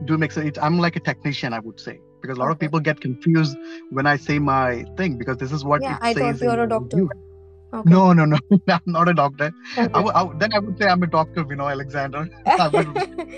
do 0.09 0.17
make 0.23 0.35
it 0.37 0.57
i'm 0.67 0.77
like 0.85 0.95
a 0.99 1.03
technician 1.09 1.55
i 1.57 1.59
would 1.65 1.79
say 1.85 1.95
because 2.21 2.37
a 2.37 2.41
lot 2.43 2.51
of 2.53 2.59
people 2.63 2.79
get 2.87 3.01
confused 3.05 3.57
when 3.97 4.09
i 4.11 4.15
say 4.27 4.37
my 4.51 4.67
thing 5.01 5.17
because 5.23 5.37
this 5.43 5.51
is 5.57 5.65
what 5.71 5.81
yeah, 5.81 5.97
I 6.01 6.13
thought 6.13 6.41
you're 6.41 6.63
a 6.63 6.67
doctor. 6.67 6.97
review. 6.97 7.09
Okay. 7.76 7.90
no 7.92 8.02
no 8.19 8.25
no 8.25 8.36
i'm 8.75 8.92
not 8.92 9.08
a 9.10 9.12
doctor 9.16 9.46
I 9.76 9.82
Okay. 9.86 10.02
would- 10.04 10.14
I 10.19 10.22
would- 10.26 10.38
then 10.42 10.54
i 10.58 10.60
would 10.66 10.78
say 10.82 10.86
i'm 10.92 11.02
a 11.06 11.08
doctor 11.14 11.42
you 11.50 11.56
know 11.60 11.66
alexander 11.72 12.22
i 12.64 12.66
would 12.75 12.92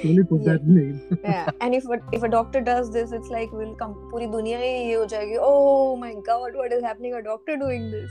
really 0.04 0.22
put 0.32 0.42
Yeah. 0.44 0.50
that 0.50 0.68
name 0.74 1.00
yeah, 1.24 1.48
and 1.60 1.74
if 1.78 1.88
a, 1.96 1.98
if 2.18 2.22
a 2.22 2.30
doctor 2.34 2.60
does 2.68 2.92
this, 2.96 3.10
it's 3.18 3.28
like 3.36 3.50
will 3.60 3.72
come 3.80 3.96
पूरी 4.12 4.26
दुनिया 4.34 4.58
ही 4.60 4.70
ये 4.90 4.94
हो 5.00 5.04
जाएगी. 5.14 5.36
Oh 5.48 5.96
my 6.02 6.12
God, 6.28 6.54
what 6.60 6.72
is 6.76 6.82
happening? 6.88 7.16
A 7.18 7.22
doctor 7.26 7.56
doing 7.62 7.90
this? 7.90 8.10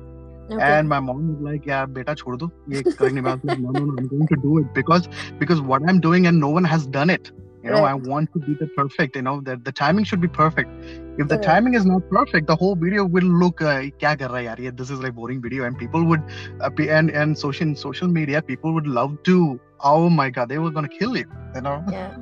okay. 0.50 0.62
and 0.62 0.88
my 0.88 1.00
mom 1.00 1.28
was 1.28 1.40
like 1.40 1.66
yeah 1.66 1.87
beta 1.87 2.14
chhod 2.20 2.38
do 2.44 2.50
ye 2.75 2.82
karne 3.00 3.22
mein." 3.22 3.32
I 3.32 3.34
was 3.34 3.44
like, 3.44 3.58
no 3.64 3.70
no 3.70 3.84
no 3.88 3.96
i'm 4.02 4.08
going 4.12 4.28
to 4.34 4.38
do 4.44 4.58
it 4.58 4.70
because 4.78 5.08
because 5.43 5.60
what 5.72 5.88
i'm 5.88 6.00
doing 6.00 6.26
and 6.26 6.40
no 6.40 6.48
one 6.60 6.64
has 6.76 6.87
done 6.87 7.10
it. 7.19 7.32
You 7.66 7.72
know 7.72 7.78
Right. 7.82 7.90
i 7.90 7.94
want 8.08 8.32
to 8.34 8.40
be 8.46 8.52
the 8.58 8.66
perfect 8.75 9.16
you 9.19 9.22
know 9.26 9.32
that 9.46 9.64
the 9.69 9.72
timing 9.78 10.04
should 10.08 10.20
be 10.25 10.28
perfect. 10.28 10.70
If 11.22 11.28
the 11.31 11.38
timing 11.46 11.75
is 11.78 11.87
not 11.90 12.04
perfect 12.10 12.46
the 12.50 12.56
whole 12.60 12.76
video 12.82 13.04
will 13.14 13.31
look 13.43 13.62
uh, 13.62 13.72
kya 14.02 14.12
kar 14.20 14.28
raha 14.35 14.42
yaar? 14.49 14.76
This 14.80 14.92
is 14.97 15.00
like 15.06 15.16
boring 15.16 15.40
video 15.47 15.64
and 15.68 15.80
people 15.80 16.04
would 16.11 16.23
uh, 16.68 16.71
and 16.99 17.11
and 17.23 17.40
social 17.42 17.75
social 17.82 18.12
media 18.18 18.42
people 18.52 18.76
would 18.78 18.90
love 18.99 19.16
to 19.30 19.38
oh 19.92 20.09
my 20.18 20.28
god 20.38 20.54
they 20.54 20.61
were 20.66 20.71
going 20.76 20.88
to 20.88 20.94
kill 20.99 21.16
you 21.23 21.25
you 21.56 21.64
know? 21.68 21.75
Yeah. 21.97 22.14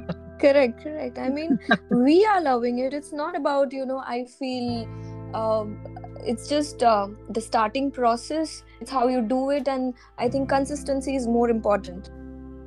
Correct 0.44 0.82
correct. 0.86 1.18
I 1.18 1.28
mean 1.28 1.58
we 1.90 2.16
are 2.24 2.40
loving 2.40 2.78
it. 2.86 2.94
It's 2.94 3.12
not 3.12 3.36
about 3.42 3.76
you 3.80 3.84
know 3.92 4.00
i 4.16 4.24
feel 4.38 4.88
um, 5.34 5.76
it's 6.24 6.48
just 6.48 6.82
uh, 6.82 7.08
the 7.28 7.40
starting 7.40 7.90
process 7.90 8.62
it's 8.80 8.90
how 8.90 9.06
you 9.08 9.20
do 9.22 9.50
it 9.50 9.68
and 9.68 9.94
i 10.18 10.28
think 10.28 10.48
consistency 10.48 11.16
is 11.16 11.26
more 11.26 11.50
important 11.50 12.10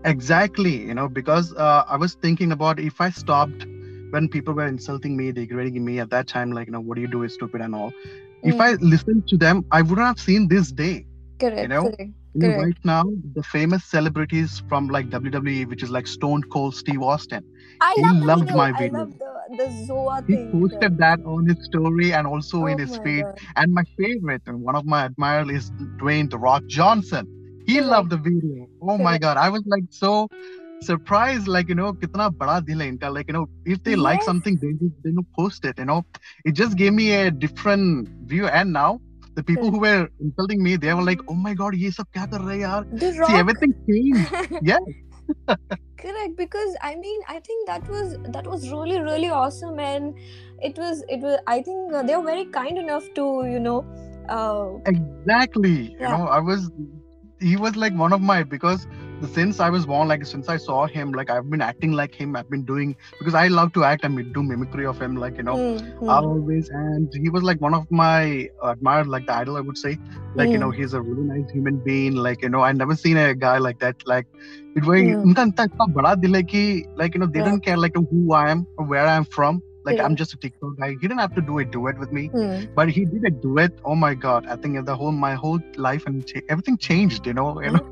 Exactly, 0.06 0.78
you 0.78 0.94
know, 0.94 1.08
because 1.10 1.54
uh, 1.56 1.84
I 1.88 1.98
was 1.98 2.16
thinking 2.16 2.52
about 2.52 2.80
if 2.80 3.02
I 3.02 3.10
stopped 3.10 3.66
when 4.12 4.30
people 4.30 4.54
were 4.54 4.68
insulting 4.68 5.18
me, 5.18 5.32
degrading 5.32 5.84
me 5.84 6.00
at 6.00 6.10
that 6.12 6.28
time, 6.28 6.52
like, 6.52 6.68
you 6.68 6.74
know, 6.74 6.80
what 6.82 6.96
do 6.96 7.02
you 7.02 7.08
do 7.08 7.24
is 7.24 7.34
stupid 7.34 7.62
and 7.62 7.76
all. 7.76 7.92
If 8.44 8.60
Mm, 8.60 8.62
I 8.62 8.74
listened 8.74 9.28
to 9.30 9.38
them, 9.38 9.66
I 9.72 9.82
wouldn't 9.82 10.08
have 10.08 10.20
seen 10.20 10.48
this 10.48 10.72
day. 10.72 11.06
correct 11.40 11.62
You 11.62 11.70
know, 11.70 11.92
Correct. 12.40 12.72
right 12.72 12.78
now, 12.86 13.04
the 13.36 13.44
famous 13.44 13.84
celebrities 13.86 14.62
from 14.70 14.88
like 14.90 15.10
WWE, 15.10 15.66
which 15.66 15.84
is 15.84 15.90
like 15.90 16.08
Stone 16.08 16.44
Cold 16.52 16.76
Steve 16.76 17.02
Austin, 17.02 17.44
i 17.82 17.94
He 17.96 18.04
love 18.04 18.48
loved 18.48 18.48
video. 18.48 18.56
my 18.56 18.72
video. 18.72 19.27
The 19.56 19.68
zoa 19.88 20.26
he 20.28 20.36
thing 20.36 20.52
posted 20.52 20.98
that 20.98 21.20
on 21.26 21.48
his 21.48 21.58
story 21.66 22.14
and 22.14 22.28
also 22.28 22.64
oh 22.64 22.66
in 22.66 22.80
Oh 22.80 22.82
his 22.84 22.98
feed. 22.98 23.24
God. 23.24 23.40
And 23.56 23.74
my 23.74 23.84
favorite, 23.98 24.42
and 24.46 24.62
one 24.62 24.76
of 24.76 24.86
my 24.86 25.06
admirers 25.06 25.50
is 25.50 25.72
Dwayne 26.02 26.30
The 26.30 26.38
Rock 26.38 26.64
Johnson. 26.68 27.28
He 27.66 27.76
Correct. 27.76 27.88
loved 27.88 28.10
the 28.12 28.18
video. 28.18 28.68
Oh 28.82 28.98
my 28.98 29.18
god, 29.18 29.38
I 29.38 29.50
was 29.50 29.64
like 29.66 29.84
so 29.90 30.28
surprised, 30.82 31.48
like 31.48 31.70
you 31.70 31.76
know, 31.76 31.94
kitna 31.94 32.32
bada 32.32 32.66
dil 32.66 32.80
hai 32.80 32.92
inka. 32.92 33.14
Like 33.14 33.28
you 33.28 33.34
know, 33.34 33.48
if 33.66 33.84
they 33.84 33.96
like 33.96 34.22
something, 34.24 34.58
they 34.62 34.72
just 34.74 34.96
they 35.04 35.12
don't 35.12 35.28
post 35.40 35.66
it. 35.66 35.78
You 35.80 35.86
know, 35.86 36.04
it 36.46 36.52
just 36.54 36.78
gave 36.78 36.94
me 36.94 37.14
a 37.14 37.32
different 37.32 38.10
view. 38.26 38.48
And 38.48 38.74
now 38.74 39.00
the 39.36 39.44
people 39.44 39.72
who 39.72 39.80
were 39.80 40.08
insulting 40.20 40.64
me, 40.64 40.76
they 40.76 40.94
were 40.94 41.04
like, 41.04 41.20
"Oh 41.28 41.36
my 41.36 41.54
god, 41.54 41.76
ye 41.76 41.92
sab 41.92 42.08
kya 42.16 42.30
kar 42.30 42.40
rahe 42.40 42.62
yaar?" 42.68 42.86
See, 43.26 43.38
everything 43.46 43.76
changed. 43.90 44.34
Yeah. 44.62 44.78
correct 46.02 46.36
because 46.38 46.76
i 46.82 46.96
mean 46.96 47.22
i 47.28 47.40
think 47.40 47.68
that 47.68 47.88
was 47.90 48.16
that 48.34 48.48
was 48.48 48.70
really 48.72 49.00
really 49.02 49.30
awesome 49.30 49.80
and 49.80 50.14
it 50.60 50.78
was 50.78 51.04
it 51.10 51.22
was 51.22 51.40
i 51.48 51.62
think 51.62 51.94
uh, 51.94 52.04
they 52.04 52.16
were 52.16 52.24
very 52.32 52.46
kind 52.46 52.78
enough 52.78 53.04
to 53.16 53.26
you 53.46 53.60
know 53.60 53.86
uh 54.30 54.68
Exactly. 54.86 55.96
You 56.00 56.08
Yeah. 56.08 56.08
know, 56.08 56.28
I 56.28 56.40
was 56.40 56.70
he 57.40 57.56
was 57.58 57.76
like 57.76 57.94
one 57.94 58.14
of 58.14 58.22
my 58.22 58.44
because 58.44 58.88
since 59.25 59.61
I 59.61 59.69
was 59.71 59.87
born, 59.87 60.09
like 60.09 60.25
since 60.27 60.49
I 60.49 60.57
saw 60.57 60.87
him, 60.87 61.13
like 61.13 61.31
I've 61.31 61.49
been 61.51 61.61
acting 61.61 61.93
like 61.93 62.15
him. 62.15 62.37
I've 62.37 62.49
been 62.51 62.65
doing 62.65 62.97
because 63.19 63.35
I 63.35 63.49
love 63.49 63.73
to 63.75 63.85
act. 63.85 64.05
I 64.05 64.09
mean, 64.09 64.33
do 64.33 64.43
mimicry 64.43 64.87
of 64.87 65.01
him, 65.01 65.17
like 65.17 65.37
you 65.37 65.45
know, 65.45 65.61
Mm, 65.61 66.01
I 66.09 66.17
mm, 66.17 66.21
always 66.21 66.69
and 66.71 67.11
he 67.23 67.29
was 67.31 67.43
like 67.43 67.61
one 67.61 67.75
of 67.75 67.87
my 67.91 68.49
admired, 68.63 69.07
like 69.09 69.27
the 69.27 69.35
idol, 69.35 69.57
I 69.57 69.61
would 69.61 69.79
say. 69.79 69.99
Like 70.35 70.53
you 70.53 70.59
know, 70.59 70.71
mm, 70.71 70.73
he's 70.73 70.93
a 70.95 71.01
really 71.03 71.25
nice 71.25 71.51
human 71.53 71.81
being. 71.85 72.15
Like 72.17 72.43
you 72.43 72.49
know, 72.49 72.61
I 72.63 72.73
never 72.73 72.95
seen 72.97 73.17
a 73.17 73.35
guy 73.35 73.59
like 73.59 73.79
that. 73.81 73.97
Like 74.07 74.27
it 74.77 74.85
was 74.85 75.01
mm. 75.01 75.27
उनका 75.27 75.43
इतना 75.53 75.65
इतना 75.71 75.87
बड़ा 75.99 76.15
दिल 76.25 76.35
है 76.37 76.43
कि 76.55 76.63
like 76.97 77.15
you 77.15 77.21
know 77.21 77.31
they 77.37 77.43
Yeah. 77.43 77.49
didn't 77.49 77.65
care 77.65 77.77
like 77.77 77.97
who 78.11 78.33
I 78.33 78.51
am 78.51 78.67
or 78.77 78.87
where 78.87 79.07
I'm 79.07 79.25
from. 79.25 79.63
Like 79.85 80.01
I'm 80.01 80.15
Correct. 80.15 80.23
just 80.23 80.35
a 80.35 80.37
TikTok 80.37 80.77
guy. 80.81 80.91
He 80.91 80.97
didn't 81.07 81.19
have 81.25 81.35
to 81.35 81.43
do 81.51 81.59
a 81.59 81.65
duet 81.65 81.99
with 81.99 82.13
me, 82.13 82.31
Mm. 82.35 82.69
but 82.75 82.89
he 82.91 83.05
did 83.05 83.25
a 83.27 83.31
duet. 83.47 83.73
Oh 83.85 83.95
my 83.95 84.15
god! 84.15 84.47
I 84.49 84.57
think 84.57 84.85
the 84.87 84.97
whole 85.03 85.13
my 85.27 85.35
whole 85.35 85.61
life 85.89 86.07
and 86.07 86.25
cha- 86.33 86.47
everything 86.49 86.79
changed. 86.89 87.27
You 87.27 87.35
know, 87.41 87.49
you 87.63 87.71
know. 87.79 87.85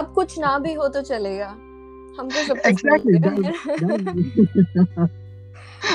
अब 0.00 0.12
कुछ 0.14 0.38
ना 0.38 0.58
भी 0.58 0.72
हो 0.74 0.88
तो 0.88 1.02
चलेगा 1.02 1.48
हमको 2.18 2.46
सब 2.46 2.56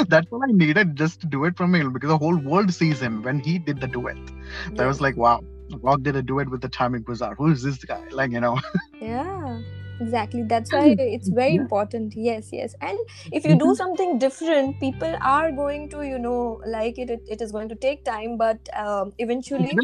that's 0.10 0.32
what 0.32 0.50
I 0.50 0.52
needed 0.52 0.96
just 0.96 1.22
to 1.22 1.28
do 1.28 1.46
it 1.46 1.58
from 1.58 1.74
him 1.74 1.94
because 1.94 2.10
the 2.10 2.18
whole 2.18 2.38
world 2.38 2.74
sees 2.74 3.02
him 3.02 3.22
when 3.24 3.40
he 3.40 3.58
did 3.58 3.80
the 3.80 3.88
duet. 3.88 4.18
Yeah. 4.18 4.76
That 4.76 4.88
was 4.88 5.02
like, 5.02 5.18
wow, 5.18 5.42
Rock 5.82 6.02
did 6.02 6.16
a 6.16 6.22
duet 6.22 6.50
with 6.50 6.62
the 6.62 6.70
timing 6.70 7.06
wizard? 7.08 7.38
Who 7.38 7.52
is 7.52 7.64
this 7.64 7.78
guy? 7.78 8.02
Like, 8.12 8.32
you 8.32 8.42
know. 8.42 8.60
yeah, 9.02 9.62
exactly. 10.02 10.44
That's 10.44 10.74
why 10.74 10.96
it's 10.98 11.30
very 11.30 11.56
yeah. 11.56 11.62
important. 11.62 12.16
Yes, 12.16 12.50
yes. 12.52 12.76
And 12.82 12.98
if 13.32 13.46
you 13.46 13.56
do 13.56 13.66
mm-hmm. 13.66 13.74
something 13.74 14.20
different, 14.20 14.80
people 14.80 15.16
are 15.22 15.52
going 15.52 15.90
to, 15.90 16.06
you 16.06 16.20
know, 16.20 16.62
like 16.66 16.98
it. 16.98 17.10
It, 17.10 17.24
it 17.28 17.42
is 17.42 17.52
going 17.52 17.70
to 17.70 17.76
take 17.76 18.04
time, 18.04 18.38
but 18.38 18.60
um, 18.76 19.14
eventually, 19.18 19.78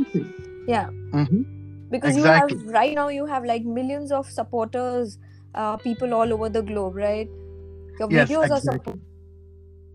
yeah. 0.68 0.88
Mm-hmm 1.12 1.63
because 1.94 2.18
you 2.18 2.28
have 2.28 2.52
right 2.78 2.96
now 2.96 3.08
you 3.10 3.26
have 3.28 3.46
like 3.46 3.64
millions 3.66 4.12
of 4.12 4.28
supporters, 4.30 5.18
uh, 5.56 5.78
people 5.78 6.14
all 6.14 6.34
over 6.34 6.50
the 6.50 6.64
globe, 6.64 6.96
right? 6.96 7.32
Your 8.00 8.10
Yes, 8.10 8.30
videos 8.30 8.52
are 8.52 8.62
exactly. 8.62 8.62
support. 8.62 9.00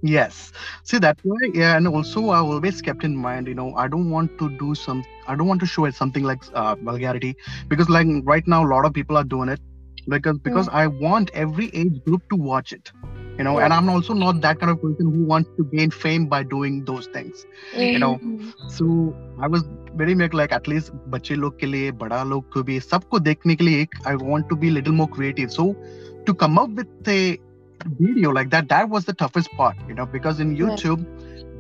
Yes. 0.02 0.52
See, 0.85 0.99
that's 0.99 1.21
why, 1.25 1.38
yeah. 1.55 1.76
And 1.76 1.88
also, 1.88 2.28
I 2.28 2.38
always 2.38 2.81
kept 2.83 3.05
in 3.05 3.17
mind, 3.17 3.49
you 3.49 3.55
know, 3.55 3.75
I 3.75 3.88
don't 3.88 4.11
want 4.11 4.33
to 4.38 4.50
do 4.59 4.75
some, 4.75 5.02
I 5.26 5.37
don't 5.37 5.49
want 5.49 5.61
to 5.61 5.67
show 5.67 5.87
it 5.87 5.95
something 5.95 6.25
like 6.25 6.40
uh, 6.55 6.76
vulgarity 6.81 7.37
because, 7.69 7.88
like, 7.90 8.07
right 8.25 8.45
now, 8.47 8.64
a 8.64 8.69
lot 8.69 8.87
of 8.87 8.95
people 8.95 9.17
are 9.17 9.25
doing 9.25 9.49
it 9.49 9.61
because 10.09 10.38
because 10.45 10.69
I 10.69 10.87
want 10.88 11.31
every 11.35 11.71
age 11.75 12.02
group 12.07 12.23
to 12.31 12.37
watch 12.37 12.73
it. 12.73 12.93
You 13.38 13.45
know, 13.45 13.59
and 13.61 13.73
I'm 13.73 13.88
also 13.88 14.14
not 14.14 14.40
that 14.43 14.59
kind 14.61 14.71
of 14.71 14.81
person 14.81 15.12
who 15.12 15.25
wants 15.26 15.50
to 15.59 15.64
gain 15.73 15.90
fame 15.90 16.28
by 16.28 16.45
doing 16.45 16.85
those 16.87 17.09
things. 17.12 17.47
You 17.93 17.99
know, 18.00 18.21
Mhm. 18.23 18.52
so 18.69 19.17
I 19.40 19.49
was 19.49 19.64
very 20.01 20.15
much 20.15 20.33
like 20.33 20.51
at 20.51 20.67
least 20.67 20.91
बच्चे 21.15 21.36
लोग 21.36 21.60
के 21.60 21.65
लिए 21.65 21.91
बड़ा 22.03 22.24
लोग 22.24 22.45
को 22.53 22.63
भी 22.69 22.79
सबको 22.79 23.19
देखने 23.29 23.55
के 23.55 23.63
लिए 23.63 23.81
एक 23.81 23.95
I 24.12 24.15
want 24.15 24.50
to 24.51 24.57
be 24.63 24.69
a 24.69 24.75
little 24.77 24.93
more 25.01 25.10
creative. 25.17 25.51
So 25.51 25.65
to 26.27 26.33
come 26.43 26.57
up 26.63 26.69
with 26.81 26.88
a 27.15 27.38
video 28.01 28.31
like 28.31 28.50
that, 28.51 28.69
that 28.69 28.89
was 28.89 29.05
the 29.05 29.13
toughest 29.13 29.55
part, 29.57 29.75
you 29.88 29.95
know, 29.95 30.05
because 30.05 30.39
in 30.39 30.55
Yeah. 30.57 30.67
YouTube 30.67 31.05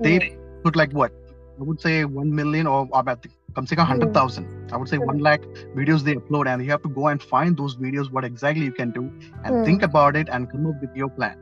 they 0.01 0.19
Yeah. 0.19 0.29
put 0.63 0.75
like 0.75 0.91
what 0.93 1.11
I 1.59 1.63
would 1.63 1.79
say 1.81 2.05
one 2.05 2.33
million 2.35 2.67
or 2.67 2.87
about 2.93 3.25
come 3.55 3.67
say 3.67 3.75
Hmm. 3.85 3.91
hundred 3.91 4.13
thousand. 4.13 4.47
I 4.71 4.77
would 4.77 4.89
say 4.89 4.97
one 4.97 5.19
lakh 5.19 5.41
videos 5.75 6.03
they 6.03 6.15
upload, 6.15 6.47
and 6.47 6.63
you 6.63 6.71
have 6.71 6.81
to 6.83 6.89
go 6.89 7.07
and 7.07 7.21
find 7.21 7.57
those 7.57 7.75
videos, 7.77 8.11
what 8.11 8.25
exactly 8.25 8.65
you 8.65 8.73
can 8.73 8.91
do, 8.91 9.11
and 9.43 9.61
Hmm. 9.61 9.71
think 9.71 9.83
about 9.83 10.15
it 10.15 10.29
and 10.31 10.49
come 10.51 10.65
up 10.67 10.75
with 10.81 10.91
your 10.95 11.09
plan 11.09 11.35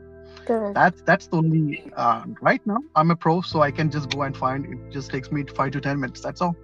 Correct. 0.46 0.80
that's 0.80 1.02
that's 1.06 1.26
the 1.28 1.36
only 1.36 1.80
uh, 1.96 2.24
right 2.40 2.60
now 2.66 2.78
i'm 2.96 3.10
a 3.10 3.16
pro 3.16 3.40
so 3.40 3.62
i 3.62 3.70
can 3.70 3.90
just 3.90 4.10
go 4.10 4.22
and 4.22 4.36
find 4.36 4.64
it 4.66 4.78
just 4.90 5.10
takes 5.10 5.30
me 5.32 5.44
five 5.56 5.70
to 5.72 5.80
ten 5.80 6.00
minutes 6.00 6.20
that's 6.22 6.40
all 6.42 6.56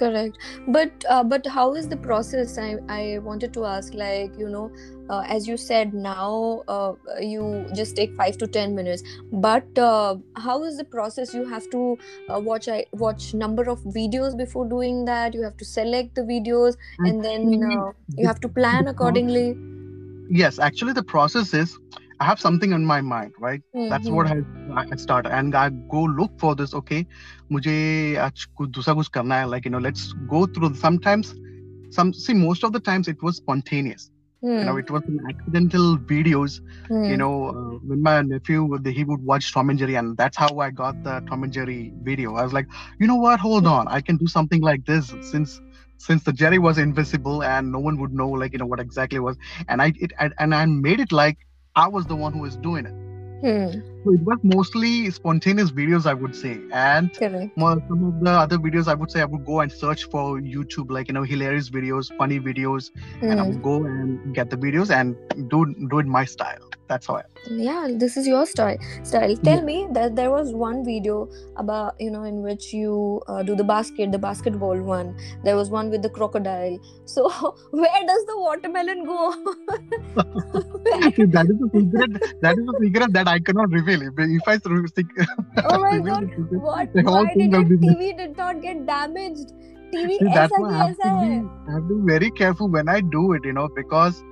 correct. 0.00 0.38
But 0.76 1.04
uh, 1.08 1.22
but 1.32 1.46
how 1.56 1.66
is 1.80 1.88
the 1.92 1.98
process? 2.06 2.56
I 2.64 2.68
i 2.96 3.02
wanted 3.28 3.54
to 3.58 3.64
ask 3.72 3.98
like 4.02 4.38
you 4.42 4.50
know 4.54 4.64
uh, 5.08 5.22
as 5.36 5.48
you 5.50 5.56
said 5.64 5.94
now 6.06 6.62
uh, 6.76 6.92
you 7.32 7.46
just 7.80 7.96
take 8.00 8.14
5 8.22 8.38
to 8.42 8.50
10 8.58 8.74
minutes. 8.80 9.02
But 9.46 9.82
uh, 9.86 10.16
how 10.46 10.58
is 10.70 10.78
the 10.82 10.88
process? 10.96 11.34
You 11.40 11.46
have 11.54 11.70
to 11.76 11.82
uh, 12.28 12.40
watch 12.50 12.68
i 12.76 12.84
watch 13.06 13.32
number 13.44 13.68
of 13.76 13.84
videos 14.00 14.38
before 14.44 14.68
doing 14.76 15.04
that. 15.10 15.40
You 15.40 15.48
have 15.48 15.56
to 15.64 15.68
select 15.72 16.14
the 16.20 16.26
videos 16.34 16.78
and 16.98 17.24
then 17.24 17.72
uh, 17.72 17.92
you 18.16 18.26
have 18.32 18.40
to 18.46 18.54
plan 18.60 18.94
accordingly. 18.94 19.48
Yes 20.42 20.58
actually 20.70 20.92
the 21.02 21.08
process 21.16 21.54
is 21.60 21.78
i 22.19 22.25
have 22.25 22.39
something 22.39 22.71
in 22.71 22.85
my 22.85 23.01
mind 23.01 23.31
right 23.39 23.61
that's 23.89 24.09
what 24.09 24.27
I, 24.27 24.35
I 24.91 24.95
start 24.97 25.25
and 25.27 25.55
i 25.55 25.69
go 25.89 26.01
look 26.03 26.31
for 26.39 26.55
this 26.55 26.73
okay 26.73 27.05
मुझे 27.51 27.75
आज 28.27 28.45
कुछ 28.57 28.69
दूसरा 28.77 28.93
कुछ 28.93 29.07
करना 29.17 29.35
है 29.39 29.47
like 29.53 29.65
you 29.65 29.71
know 29.75 29.83
let's 29.87 30.05
go 30.35 30.45
through 30.45 30.73
sometimes 30.75 31.33
some 31.97 32.13
see 32.13 32.33
most 32.33 32.63
of 32.63 32.73
the 32.73 32.79
times 32.79 33.07
it 33.07 33.21
was 33.21 33.37
spontaneous 33.37 34.09
you 34.59 34.65
know 34.65 34.77
it 34.77 34.89
was 34.89 35.01
an 35.07 35.19
accidental 35.31 35.97
videos 36.11 36.59
you 37.11 37.17
know 37.17 37.31
uh, 37.49 37.77
when 37.91 38.01
my 38.07 38.21
nephew 38.21 38.63
would- 38.63 38.87
he 38.99 39.03
would 39.11 39.23
watch 39.31 39.51
tom 39.53 39.69
and 39.69 39.79
jerry 39.83 39.95
and 40.01 40.17
that's 40.21 40.37
how 40.43 40.51
i 40.65 40.69
got 40.81 41.01
the 41.07 41.15
tom 41.29 41.43
and 41.47 41.53
jerry 41.57 41.79
video 42.09 42.35
i 42.35 42.43
was 42.47 42.53
like 42.59 42.67
you 42.99 43.07
know 43.11 43.19
what 43.25 43.39
hold 43.39 43.67
on 43.75 43.87
i 43.87 44.01
can 44.01 44.17
do 44.17 44.27
something 44.35 44.61
like 44.69 44.85
this 44.85 45.13
since 45.31 45.59
since 46.07 46.23
the 46.23 46.33
jerry 46.43 46.59
was 46.67 46.77
invisible 46.77 47.43
and 47.43 47.71
no 47.71 47.79
one 47.79 47.97
would 47.99 48.13
know 48.21 48.29
like 48.43 48.53
you 48.53 48.59
know 48.59 48.69
what 48.73 48.79
exactly 48.79 49.17
it 49.17 49.25
was 49.29 49.37
and 49.67 49.81
i 49.81 49.91
it 50.07 50.11
I, 50.19 50.29
and 50.39 50.53
i 50.55 50.65
made 50.65 50.99
it 50.99 51.11
like 51.11 51.37
i 51.80 51.88
was 51.88 52.06
the 52.06 52.14
one 52.16 52.32
who 52.32 52.40
was 52.40 52.56
doing 52.56 52.86
it. 52.86 52.94
Hmm, 53.40 53.80
so 54.04 54.12
it 54.12 54.22
was 54.22 54.38
mostly 54.42 55.10
spontaneous 55.10 55.70
videos 55.70 56.06
i 56.06 56.14
would 56.14 56.34
say. 56.34 56.58
And 56.72 57.12
correct. 57.14 57.52
some 57.58 58.04
of 58.04 58.20
the 58.20 58.30
other 58.30 58.58
videos 58.58 58.88
i 58.88 58.94
would 58.94 59.10
say 59.10 59.20
i 59.20 59.24
would 59.24 59.44
go 59.44 59.60
and 59.60 59.72
search 59.72 60.04
for 60.04 60.40
youtube 60.40 60.90
like 60.90 61.08
you 61.08 61.14
know 61.14 61.22
hilarious 61.22 61.70
videos 61.70 62.14
funny 62.16 62.40
videos 62.40 62.90
and 63.20 63.40
i 63.40 63.42
would 63.42 63.62
go 63.62 63.84
and 63.84 64.34
get 64.34 64.50
the 64.50 64.56
videos 64.56 64.90
and 64.90 65.16
do 65.48 65.74
do 65.90 65.98
it 65.98 66.06
my 66.06 66.24
style. 66.24 66.66
That's 66.88 67.06
how 67.06 67.16
i 67.16 67.22
yeah 67.48 67.88
this 67.90 68.16
is 68.16 68.26
your 68.26 68.46
style 68.46 68.76
style. 69.02 69.36
Tell 69.36 69.62
me 69.62 69.86
that 69.92 70.16
there 70.16 70.30
was 70.30 70.52
one 70.52 70.84
video 70.84 71.28
about 71.56 72.00
you 72.00 72.10
know 72.10 72.24
in 72.24 72.42
which 72.42 72.72
you 72.72 73.22
uh, 73.28 73.42
do 73.42 73.54
the 73.54 73.64
basket 73.64 74.10
the 74.12 74.18
basketball 74.18 74.80
one. 74.80 75.16
There 75.44 75.56
was 75.56 75.70
one 75.70 75.90
with 75.90 76.02
the 76.02 76.10
crocodile. 76.10 76.78
So 77.04 77.28
where 77.70 78.06
does 78.06 78.26
the 78.26 78.38
watermelon 78.38 79.04
go? 79.04 79.32
See, 81.16 81.24
that 81.26 81.46
is 81.48 81.58
a 81.62 81.68
secret. 81.76 82.40
That 82.40 82.58
is 82.58 82.66
a 82.68 82.78
secret 82.80 83.12
that 83.12 83.28
I 83.28 83.38
cannot 83.38 83.70
reveal 83.70 83.89
really 83.90 84.10
big. 84.10 84.30
If 84.30 84.46
I 84.46 84.58
threw 84.58 84.86
stick. 84.88 85.06
Oh 85.64 85.78
my 85.78 85.98
god! 86.08 86.30
What? 86.50 86.88
Why 86.94 87.34
did 87.34 87.52
the 87.52 87.78
TV 87.86 88.16
did 88.16 88.36
not 88.36 88.62
get 88.62 88.86
damaged? 88.86 89.52
TV 89.94 90.18
See, 90.18 90.28
that's 90.32 90.52
why 90.56 90.70
I 90.70 90.86
have, 90.86 90.96
to 90.96 91.02
be, 91.02 91.36
I 91.68 91.72
have 91.74 91.88
to 91.88 91.94
be 92.00 92.12
very 92.12 92.30
careful 92.30 92.68
when 92.68 92.88
I 92.88 93.00
do 93.00 93.32
it, 93.32 93.44
you 93.44 93.52
know, 93.52 93.68
because 93.68 94.22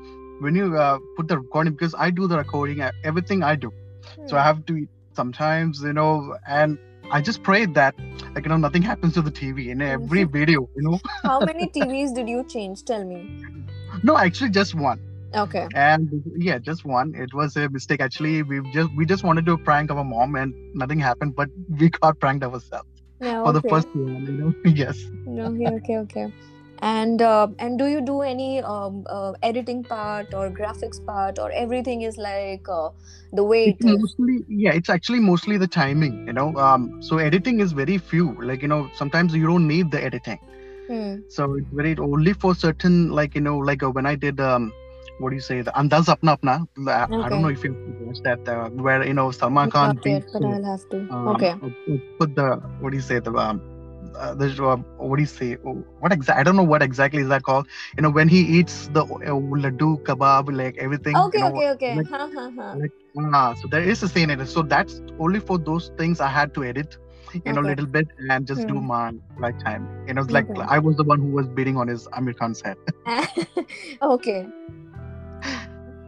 when 0.41 0.55
you 0.55 0.77
uh, 0.77 0.99
put 1.17 1.27
the 1.27 1.39
recording, 1.39 1.73
because 1.73 1.97
I 1.99 2.11
do 2.11 2.29
the 2.29 2.39
recording, 2.39 2.81
everything 3.03 3.43
I 3.43 3.57
do, 3.57 3.71
hmm. 3.71 4.29
so 4.29 4.37
I 4.37 4.41
hmm. 4.41 4.47
have 4.47 4.67
to 4.67 4.87
sometimes, 5.15 5.83
you 5.83 5.93
know, 5.93 6.37
and 6.47 6.79
I 7.11 7.21
just 7.21 7.43
prayed 7.43 7.75
that, 7.75 7.95
like, 8.35 8.45
you 8.45 8.51
know, 8.51 8.57
nothing 8.57 8.83
happens 8.83 9.15
to 9.15 9.23
the 9.23 9.33
TV 9.33 9.69
in 9.69 9.83
every 9.83 10.25
video, 10.25 10.69
you 10.77 10.83
know. 10.83 11.01
How 11.25 11.41
many 11.41 11.67
TVs 11.77 12.15
did 12.15 12.29
you 12.29 12.45
change? 12.45 12.85
Tell 12.85 13.05
me. 13.05 13.45
No, 14.03 14.17
actually, 14.17 14.51
just 14.51 14.75
one 14.75 15.01
okay. 15.35 15.69
And 15.75 16.09
yeah 16.37 16.59
just 16.59 16.85
one. 16.85 17.15
It 17.15 17.33
was 17.35 17.57
a 17.57 17.69
mistake. 17.69 18.01
Actually 18.01 18.43
we 18.43 18.61
just 18.73 18.91
we 18.97 19.07
just 19.07 19.25
wanted 19.25 19.47
to 19.47 19.59
prank 19.59 19.91
our 19.91 20.05
mom 20.05 20.35
and 20.37 20.55
nothing 20.75 21.01
happened 21.01 21.35
but 21.37 21.49
we 21.69 21.91
got 22.03 22.19
pranked 22.21 22.45
ourselves 22.45 22.89
yeah 23.21 23.43
for 23.43 23.53
the 23.53 23.63
first 23.63 23.89
one 23.95 24.25
you 24.27 24.33
know? 24.33 24.53
Yes. 24.65 24.99
Okay 25.29 25.69
okay 25.79 25.97
okay. 25.99 26.27
And 26.81 27.21
uh, 27.23 27.49
and 27.59 27.79
do 27.79 27.87
you 27.87 28.01
do 28.01 28.21
any 28.23 28.61
um, 28.63 29.05
uh, 29.09 29.33
editing 29.43 29.85
part 29.85 30.35
or 30.35 30.51
graphics 30.51 31.05
part 31.05 31.39
or 31.39 31.51
everything 31.53 32.03
is 32.03 32.17
like 32.19 32.69
uh, 32.69 32.91
the 33.33 33.45
way 33.45 33.71
it's 33.71 33.85
it 33.89 33.99
mostly 34.01 34.39
yeah 34.49 34.73
it's 34.73 34.89
actually 34.89 35.21
mostly 35.21 35.57
the 35.59 35.69
timing 35.69 36.23
you 36.27 36.33
know? 36.33 36.55
Um 36.57 36.93
so 37.01 37.19
editing 37.19 37.61
is 37.61 37.73
very 37.73 37.99
few. 37.99 38.37
Like 38.43 38.63
you 38.63 38.69
know 38.69 38.89
sometimes 38.95 39.35
you 39.35 39.47
don't 39.47 39.67
need 39.67 39.91
the 39.91 40.03
editing. 40.11 40.39
Hmm. 40.89 41.21
so 41.37 41.45
it's 41.59 41.71
very 41.79 41.93
only 42.05 42.33
for 42.43 42.51
certain 42.61 42.95
like 43.19 43.35
you 43.39 43.43
know 43.47 43.57
like 43.69 43.83
uh, 43.87 43.91
when 43.97 44.07
i 44.11 44.15
did 44.25 44.41
um 44.49 44.65
what 45.19 45.31
do 45.31 45.37
you 45.41 45.47
say 45.51 45.59
the 45.69 45.73
andaz 45.81 46.07
apna 46.15 46.33
apna 46.39 46.55
i 47.25 47.29
Okay. 47.29 47.29
don't 47.29 47.43
know 47.43 47.55
if 47.59 47.65
you 47.65 47.73
watched 48.07 48.25
that 48.29 48.41
uh, 48.55 48.69
where 48.87 49.05
you 49.11 49.15
know 49.21 49.31
salman 49.41 49.69
khan 49.77 49.97
beats 50.05 50.27
but 50.33 50.43
I'll 50.45 50.65
have 50.73 50.85
to. 50.91 50.99
um, 51.17 51.27
okay. 51.35 51.55
uh, 51.63 51.69
put 52.21 52.35
the 52.41 52.49
what 52.81 52.91
do 52.93 52.97
you 52.97 53.07
say 53.11 53.19
the 53.21 53.33
um 53.47 53.61
uh, 54.21 54.35
the 54.35 54.47
uh, 54.73 54.77
what 55.09 55.17
do 55.17 55.23
you 55.23 55.27
say 55.41 55.57
oh, 55.67 55.77
what 56.01 56.13
exactly 56.13 56.41
I 56.41 56.45
don't 56.45 56.57
know 56.57 56.69
what 56.73 56.83
exactly 56.83 57.23
is 57.23 57.29
that 57.29 57.43
called 57.43 57.67
you 57.97 58.03
know 58.03 58.11
when 58.11 58.29
he 58.29 58.41
eats 58.59 58.89
the 58.99 59.03
uh, 59.05 59.39
laddu 59.65 59.91
kebab 60.09 60.53
like 60.63 60.77
everything 60.79 61.17
Okay, 61.17 61.39
you 61.39 61.45
know, 61.45 61.51
okay, 61.51 61.71
okay. 61.73 61.95
like- 61.99 62.11
Ha, 62.11 62.29
ha, 62.37 62.51
ha. 62.59 62.69
like 62.81 62.93
ah, 63.35 63.55
so 63.61 63.69
there 63.75 63.83
is 63.83 64.03
a 64.03 64.09
scene 64.09 64.31
in 64.31 64.41
it 64.41 64.49
so 64.57 64.63
that's 64.63 65.01
only 65.19 65.41
for 65.41 65.59
those 65.59 65.91
things 65.99 66.21
I 66.21 66.29
had 66.39 66.55
to 66.55 66.65
edit 66.65 66.97
you 67.45 67.53
know 67.53 67.61
a 67.63 67.69
little 67.73 67.87
bit 67.87 68.07
and 68.31 68.47
just 68.47 68.67
do 68.69 68.75
Hmm. 68.75 68.87
my 68.93 69.13
right 69.45 69.59
time 69.65 69.89
you 70.07 70.15
know 70.15 70.23
it's 70.23 70.31
like 70.39 70.47
I 70.77 70.79
was 70.79 70.97
the 70.97 71.05
one 71.13 71.21
who 71.21 71.31
was 71.41 71.49
beating 71.49 71.77
on 71.77 71.89
his 71.89 72.07
Aamir 72.19 72.37
Khan 72.41 72.55
set 72.55 72.77
okay. 74.03 74.47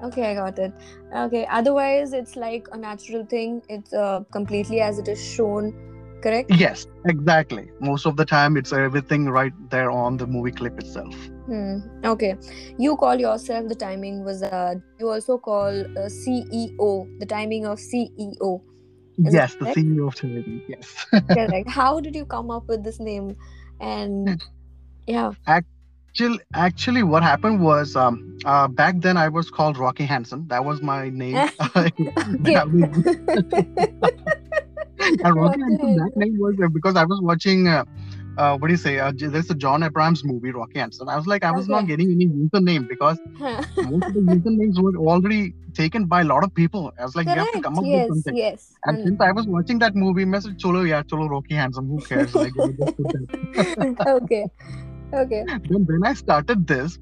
Okay, 0.02 0.30
I 0.30 0.35
got 0.35 0.59
it. 0.59 0.73
Okay. 1.14 1.47
Otherwise, 1.50 2.12
it's 2.12 2.37
like 2.37 2.69
a 2.73 2.78
natural 2.78 3.25
thing. 3.26 3.62
It's 3.69 3.92
uh, 3.92 4.21
completely 4.33 4.80
as 4.80 4.99
it 4.99 5.09
is 5.09 5.23
shown. 5.23 5.87
Correct. 6.23 6.50
yes 6.54 6.87
exactly 7.07 7.71
most 7.80 8.04
of 8.04 8.14
the 8.19 8.26
time 8.26 8.59
it's 8.59 8.75
everything 8.75 9.30
right 9.30 9.54
there 9.71 9.90
on 9.90 10.19
the 10.19 10.26
movie 10.26 10.50
clip 10.50 10.78
itself 10.78 11.16
Hmm. 11.50 11.78
Okay. 12.04 12.37
You 12.78 12.97
call 12.97 13.16
yourself 13.19 13.69
the 13.69 13.75
timing 13.75 14.25
wizard. 14.25 14.83
You 15.00 15.11
also 15.11 15.37
call 15.37 15.80
uh, 15.80 16.07
CEO 16.07 17.19
the 17.19 17.26
timing 17.26 17.66
of 17.66 17.78
CEO. 17.78 18.62
Is 19.19 19.35
yes, 19.35 19.57
the? 19.57 19.64
CEO 19.66 20.07
of 20.07 20.14
Trinity. 20.14 20.62
Yes. 20.69 21.07
Correct. 21.11 21.69
How 21.69 21.99
did 21.99 22.14
you 22.14 22.25
come 22.25 22.52
up 22.52 22.69
with 22.69 22.85
this 22.85 23.00
name? 23.00 23.37
And 23.80 24.40
yeah. 25.09 25.33
Actually, 26.11 26.40
actually, 26.55 27.02
what 27.05 27.23
happened 27.23 27.62
was 27.62 27.95
um, 27.95 28.37
uh, 28.45 28.67
back 28.67 28.97
then 28.99 29.17
I 29.17 29.29
was 29.29 29.49
called 29.49 29.79
Rocky 29.79 30.05
Handsome. 30.05 30.45
That 30.49 30.64
was 30.64 30.83
my 30.83 31.09
name. 31.09 31.37
And 35.25 35.35
Rocky 35.35 35.61
Handsome, 35.61 35.97
that 35.97 36.12
name 36.17 36.37
was 36.38 36.57
uh, 36.62 36.69
because 36.69 36.95
I 36.97 37.05
was 37.05 37.21
watching. 37.23 37.69
Uh, 37.69 37.85
uh, 38.38 38.57
what 38.59 38.69
do 38.69 38.73
you 38.73 38.79
say? 38.79 38.99
Uh, 38.99 39.12
there's 39.17 39.50
a 39.50 39.55
John 39.55 39.83
Abraham's 39.83 40.25
movie, 40.25 40.50
Rocky 40.50 40.79
Handsome. 40.79 41.09
I 41.09 41.17
was 41.17 41.26
like, 41.26 41.43
I 41.45 41.50
was 41.50 41.69
not 41.69 41.87
getting 41.87 42.11
any 42.12 42.26
username 42.26 42.88
because 42.88 43.19
most 43.38 44.07
of 44.07 44.14
the 44.14 44.21
usernames 44.21 44.81
were 44.81 44.97
already 44.97 45.52
taken 45.75 46.07
by 46.07 46.21
a 46.23 46.25
lot 46.25 46.45
of 46.45 46.55
people. 46.55 46.93
I 46.99 47.05
was 47.05 47.17
like, 47.17 47.26
you 47.26 47.33
have 47.35 47.50
to 47.52 47.61
come 47.61 47.79
up 47.79 47.85
Yes. 47.85 48.09
with 48.09 48.17
something. 48.17 48.37
Yes. 48.37 48.73
And 48.85 48.99
Mm. 48.99 49.05
since 49.05 49.21
I 49.21 49.33
was 49.33 49.47
watching 49.47 49.79
that 49.81 49.95
movie, 49.95 50.25
I 50.33 50.38
said, 50.38 50.59
cholo, 50.59 50.83
yeah, 50.83 51.02
cholo, 51.02 51.29
Rocky 51.29 51.55
Handsome. 51.55 51.88
Who 51.88 52.00
cares? 52.00 52.35
Like, 52.35 52.52
you 52.55 52.67
know, 52.67 52.73
just 52.85 52.97
put 52.97 53.07
that. 53.12 54.21
okay. 54.23 54.45
Okay. 55.12 55.45
then 55.64 55.85
when 55.87 56.05
I 56.05 56.14
started 56.14 56.67
this, 56.67 56.99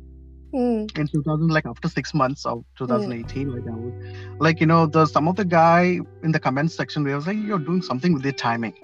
Hmm. 0.52 0.86
in 0.96 1.06
2000 1.08 1.48
like 1.48 1.66
after 1.66 1.88
six 1.88 2.14
months 2.14 2.44
of 2.46 2.62
2018 2.76 3.48
like 3.48 3.62
i 3.72 3.76
was 3.76 3.92
like 4.40 4.60
you 4.60 4.66
know 4.66 4.86
the 4.86 5.06
some 5.06 5.28
of 5.28 5.36
the 5.36 5.44
guy 5.44 5.98
in 6.22 6.32
the 6.32 6.40
comment 6.40 6.70
section 6.72 7.04
they 7.04 7.14
was 7.14 7.26
like 7.26 7.36
you're 7.38 7.58
doing 7.58 7.82
something 7.82 8.14
with 8.14 8.22
the 8.22 8.32
timing 8.32 8.74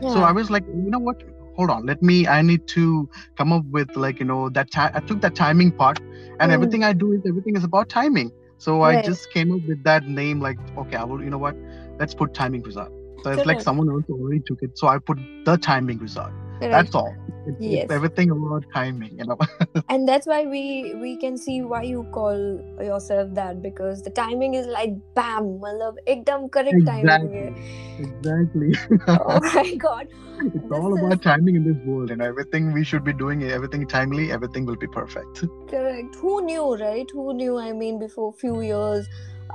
yeah. 0.00 0.08
so 0.08 0.22
i 0.22 0.32
was 0.32 0.50
like 0.50 0.64
you 0.66 0.90
know 0.90 0.98
what 0.98 1.16
hold 1.56 1.70
on 1.70 1.84
let 1.86 2.00
me 2.02 2.26
i 2.26 2.42
need 2.42 2.60
to 2.66 3.08
come 3.36 3.52
up 3.52 3.64
with 3.70 3.88
like 3.96 4.18
you 4.20 4.26
know 4.26 4.48
that 4.50 4.70
time 4.70 4.90
i 4.94 5.00
took 5.00 5.20
that 5.20 5.34
timing 5.34 5.72
part 5.72 5.98
and 6.40 6.50
Mm. 6.50 6.54
everything 6.54 6.84
i 6.84 6.92
do 6.92 7.12
is 7.12 7.20
everything 7.28 7.56
is 7.56 7.64
about 7.64 7.88
timing 7.88 8.30
so 8.58 8.82
i 8.82 8.96
just 8.96 9.30
came 9.30 9.50
up 9.52 9.60
with 9.66 9.82
that 9.84 10.04
name 10.04 10.40
like 10.40 10.58
okay 10.78 10.96
i 10.96 11.04
will 11.04 11.22
you 11.22 11.30
know 11.30 11.38
what 11.38 11.56
let's 11.98 12.14
put 12.14 12.32
timing 12.34 12.62
result 12.62 12.90
so 13.22 13.30
it's 13.30 13.46
like 13.46 13.60
someone 13.60 13.88
else 13.90 14.04
already 14.10 14.40
took 14.46 14.58
it 14.62 14.70
so 14.76 14.88
i 14.88 14.98
put 14.98 15.18
the 15.44 15.56
timing 15.58 15.98
result 15.98 16.32
Correct. 16.60 16.72
that's 16.72 16.94
all 16.94 17.16
it's, 17.46 17.64
it's 17.66 17.90
Yes. 17.90 17.90
everything 17.90 18.30
about 18.30 18.64
timing 18.74 19.18
you 19.18 19.24
know? 19.24 19.38
And 19.88 20.06
that's 20.08 20.26
why 20.26 20.44
we 20.46 20.94
we 21.00 21.16
can 21.16 21.36
see 21.38 21.62
why 21.62 21.82
you 21.82 22.04
call 22.12 22.38
yourself 22.80 23.34
that 23.34 23.62
because 23.62 24.02
the 24.02 24.10
timing 24.10 24.54
is 24.54 24.66
like 24.66 24.90
bam 25.14 25.46
matlab 25.64 25.96
ekdam 26.14 26.50
correct 26.56 26.84
timing 26.90 27.32
hai. 27.38 27.50
exactly. 27.98 28.72
Oh 29.08 29.40
my 29.54 29.74
god. 29.86 30.08
It's 30.56 30.70
This 30.70 30.72
all 30.80 30.92
is- 30.94 30.98
about 30.98 31.22
timing 31.22 31.56
in 31.60 31.64
this 31.64 31.78
world, 31.84 32.10
and 32.10 32.22
everything 32.22 32.72
we 32.72 32.84
should 32.84 33.04
be 33.04 33.12
doing, 33.22 33.42
everything 33.58 33.86
timely, 33.94 34.30
everything 34.30 34.66
will 34.66 34.76
be 34.76 34.86
perfect. 34.98 35.44
correct. 35.70 36.14
Who 36.16 36.34
knew 36.50 36.66
right? 36.82 37.10
Who 37.20 37.32
knew 37.40 37.58
i 37.58 37.72
mean 37.72 37.98
before 37.98 38.32
few 38.44 38.60
years 38.60 39.08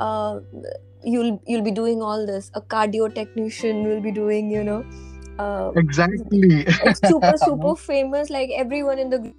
uh 0.08 0.40
you'll 1.04 1.42
you'll 1.48 1.64
be 1.70 1.72
doing 1.72 2.02
all 2.02 2.26
this. 2.26 2.52
A 2.56 2.62
cardio 2.62 3.14
technician 3.14 3.84
will 3.88 4.02
be 4.02 4.12
doing 4.12 4.52
you 4.52 4.64
know 4.64 4.84
uh 5.39 5.71
Exactly. 5.77 6.65
it's 6.91 7.01
super 7.09 7.35
super 7.45 7.75
famous 7.77 8.31
like 8.39 8.51
everyone 8.65 8.99
in 8.99 9.11
the 9.11 9.19
group 9.27 9.37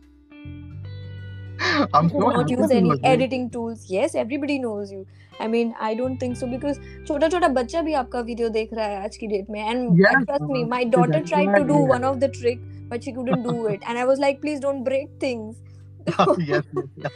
I'm 1.94 2.10
who 2.10 2.20
so 2.22 2.28
not 2.30 2.36
happy 2.40 2.54
use 2.56 2.70
to 2.70 2.76
any 2.76 2.90
know. 2.90 2.98
editing 3.04 3.50
tools 3.50 3.86
yes 3.90 4.16
everybody 4.16 4.60
knows 4.60 4.92
you 4.92 5.06
i 5.42 5.48
mean 5.48 5.74
i 5.88 5.94
don't 5.94 6.18
think 6.24 6.38
so 6.42 6.48
because 6.52 6.80
छोटा 7.10 7.28
छोटा 7.34 7.48
बच्चा 7.58 7.82
भी 7.88 7.94
आपका 8.02 8.20
video 8.30 8.50
देख 8.58 8.70
रहा 8.74 8.86
है 8.94 9.04
आज 9.04 9.18
की 9.24 9.28
डेट 9.34 9.50
में 9.56 9.60
and 9.74 10.00
Yes, 10.04 10.16
and 10.20 10.28
trust 10.30 10.48
me 10.54 10.64
uh, 10.64 10.70
my 10.76 10.80
daughter 10.96 11.12
that's 11.18 11.30
tried 11.34 11.52
to 11.56 11.62
why- 11.64 11.68
do 11.74 11.80
one 11.92 12.08
of 12.12 12.20
the 12.24 12.30
trick 12.40 12.64
but 12.94 13.04
she 13.08 13.14
couldn't 13.18 13.44
do 13.50 13.56
it 13.74 13.84
and 13.88 14.02
i 14.04 14.06
was 14.12 14.24
like 14.26 14.40
please 14.46 14.62
don't 14.68 14.84
break 14.90 15.12
things 15.26 15.58
yes, 16.39 16.65
yes, 16.73 16.85
yes. 16.97 17.13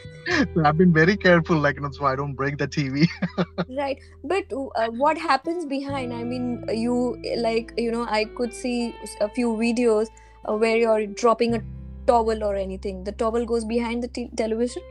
So 0.53 0.63
I've 0.65 0.77
been 0.77 0.93
very 0.93 1.17
careful, 1.17 1.57
like, 1.57 1.75
you 1.75 1.81
know, 1.81 1.91
so 1.91 2.05
I 2.05 2.15
don't 2.15 2.33
break 2.33 2.57
the 2.57 2.67
TV. 2.67 3.07
right 3.77 3.99
but 4.23 4.43
uh, 4.51 4.89
what 4.89 5.17
happens 5.17 5.65
behind 5.65 6.13
i 6.13 6.23
mean 6.23 6.63
you 6.69 7.21
like 7.37 7.73
you 7.77 7.91
know 7.91 8.05
i 8.09 8.23
could 8.35 8.53
see 8.53 8.95
a 9.21 9.29
few 9.29 9.53
videos 9.53 10.07
uh, 10.45 10.55
where 10.55 10.77
you're 10.77 11.05
dropping 11.05 11.55
a 11.55 11.61
towel 12.07 12.43
or 12.43 12.55
anything 12.55 13.03
the 13.03 13.11
towel 13.11 13.45
goes 13.45 13.65
behind 13.65 14.01
the 14.01 14.07
t- 14.07 14.29
television 14.35 14.81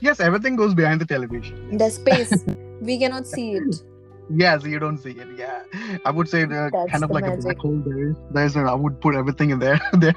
yes, 0.00 0.20
everything 0.20 0.56
goes 0.56 0.74
behind 0.74 1.00
the 1.00 1.06
television. 1.06 1.78
the 1.78 1.90
space 1.90 2.44
we 2.80 2.98
cannot 2.98 3.26
see 3.26 3.52
it 3.54 3.82
Yes, 4.30 4.64
you 4.64 4.78
don't 4.78 4.98
see 4.98 5.10
it. 5.10 5.28
Yeah, 5.36 5.62
I 6.04 6.10
would 6.10 6.28
say 6.28 6.44
That's 6.44 6.90
kind 6.90 7.04
of 7.04 7.10
like 7.10 7.26
a 7.26 7.36
black 7.36 7.58
hole. 7.58 7.82
There 7.84 8.10
is, 8.10 8.16
there's, 8.30 8.56
a, 8.56 8.60
I 8.60 8.74
would 8.74 9.00
put 9.00 9.14
everything 9.14 9.50
in 9.50 9.58
there. 9.58 9.80
there. 9.92 10.14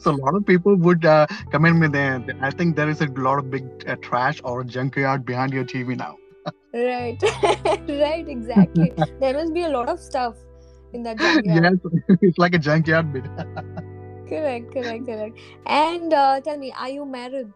So 0.00 0.12
a 0.12 0.18
lot 0.24 0.34
of 0.34 0.46
people 0.46 0.76
would 0.76 1.04
uh, 1.04 1.26
comment 1.50 1.78
me 1.78 1.88
there. 1.88 2.24
I 2.40 2.50
think 2.50 2.76
there 2.76 2.88
is 2.88 3.00
a 3.00 3.06
lot 3.06 3.38
of 3.38 3.50
big 3.50 3.64
uh, 3.86 3.96
trash 3.96 4.40
or 4.44 4.62
a 4.62 4.64
junkyard 4.64 5.26
behind 5.26 5.52
your 5.52 5.64
TV 5.64 5.96
now. 5.96 6.16
Right, 6.72 7.18
right, 7.88 8.28
exactly. 8.28 8.92
there 9.20 9.34
must 9.34 9.52
be 9.52 9.62
a 9.62 9.68
lot 9.68 9.88
of 9.88 10.00
stuff 10.00 10.36
in 10.92 11.02
that 11.02 11.18
junkyard. 11.18 11.80
yes, 11.84 12.16
it's 12.22 12.38
like 12.38 12.54
a 12.54 12.58
junkyard 12.58 13.12
bit. 13.12 13.24
Correct, 14.28 14.72
correct, 14.72 15.06
correct. 15.06 15.38
And 15.66 16.12
uh, 16.12 16.40
tell 16.40 16.56
me, 16.56 16.72
are 16.78 16.88
you 16.88 17.04
married? 17.04 17.52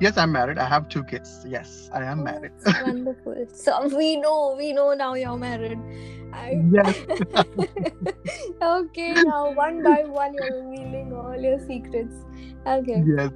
Yes, 0.00 0.16
I'm 0.16 0.32
married. 0.32 0.58
I 0.58 0.64
have 0.66 0.88
two 0.88 1.04
kids. 1.04 1.44
Yes, 1.46 1.90
I 1.92 2.02
am 2.04 2.20
Oh, 2.20 2.24
married. 2.24 2.52
wonderful. 2.78 3.46
So 3.52 3.88
we 3.96 4.16
know, 4.16 4.54
we 4.58 4.72
know 4.72 4.94
now 4.94 5.14
you're 5.14 5.36
married. 5.36 5.78
I... 6.32 6.62
Yes. 6.72 6.96
okay, 8.62 9.20
now 9.20 9.52
one 9.52 9.82
by 9.82 10.04
one 10.06 10.34
you're 10.34 10.62
revealing 10.62 11.12
all 11.12 11.36
your 11.40 11.58
secrets. 11.58 12.14
Okay, 12.66 13.06
Yes. 13.06 13.30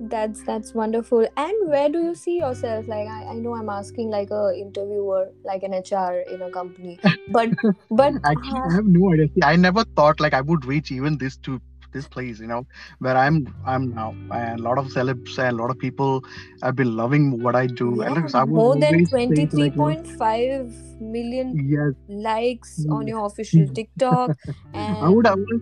that's 0.00 0.42
that's 0.44 0.74
wonderful. 0.74 1.26
And 1.36 1.68
where 1.70 1.88
do 1.88 2.00
you 2.02 2.14
see 2.14 2.38
yourself? 2.38 2.88
Like 2.88 3.08
I, 3.08 3.24
I 3.30 3.34
know 3.34 3.54
I'm 3.54 3.68
asking 3.68 4.10
like 4.10 4.30
a 4.30 4.52
interviewer, 4.56 5.30
like 5.44 5.62
an 5.62 5.72
HR 5.74 6.24
in 6.34 6.42
a 6.42 6.50
company, 6.50 7.00
but 7.28 7.50
but 7.90 8.14
Actually, 8.24 8.60
uh, 8.60 8.68
I 8.70 8.74
have 8.74 8.86
no 8.86 9.12
idea. 9.12 9.26
See, 9.34 9.42
I 9.42 9.56
never 9.56 9.84
thought 9.96 10.20
like 10.20 10.34
I 10.34 10.40
would 10.40 10.64
reach 10.64 10.90
even 10.92 11.18
this 11.18 11.36
to 11.38 11.60
this 11.92 12.08
place, 12.08 12.40
you 12.40 12.46
know, 12.46 12.64
where 12.98 13.16
I'm 13.16 13.46
I'm 13.64 13.90
now. 13.94 14.16
And 14.30 14.60
a 14.60 14.62
lot 14.62 14.78
of 14.78 14.86
celebs 14.88 15.38
and 15.38 15.58
a 15.58 15.62
lot 15.62 15.70
of 15.70 15.78
people 15.78 16.22
have 16.62 16.76
been 16.76 16.96
loving 16.96 17.40
what 17.40 17.56
I 17.56 17.66
do. 17.66 18.02
yeah, 18.02 18.10
I 18.34 18.44
more 18.46 18.76
than 18.76 19.02
always 19.02 19.10
say, 19.28 19.36
twenty 19.36 19.46
like, 19.52 19.52
three 19.52 19.70
you 19.74 19.82
know, 19.82 19.94
point 19.94 20.06
five 20.06 20.76
million 21.00 21.58
Yes, 21.70 21.94
likes 22.08 22.86
on 22.90 23.06
Mm. 23.06 23.08
your 23.08 23.26
official 23.26 23.68
TikTok. 23.74 24.36
And 24.72 24.96
I 25.00 25.08
would 25.08 25.26
always 25.26 25.60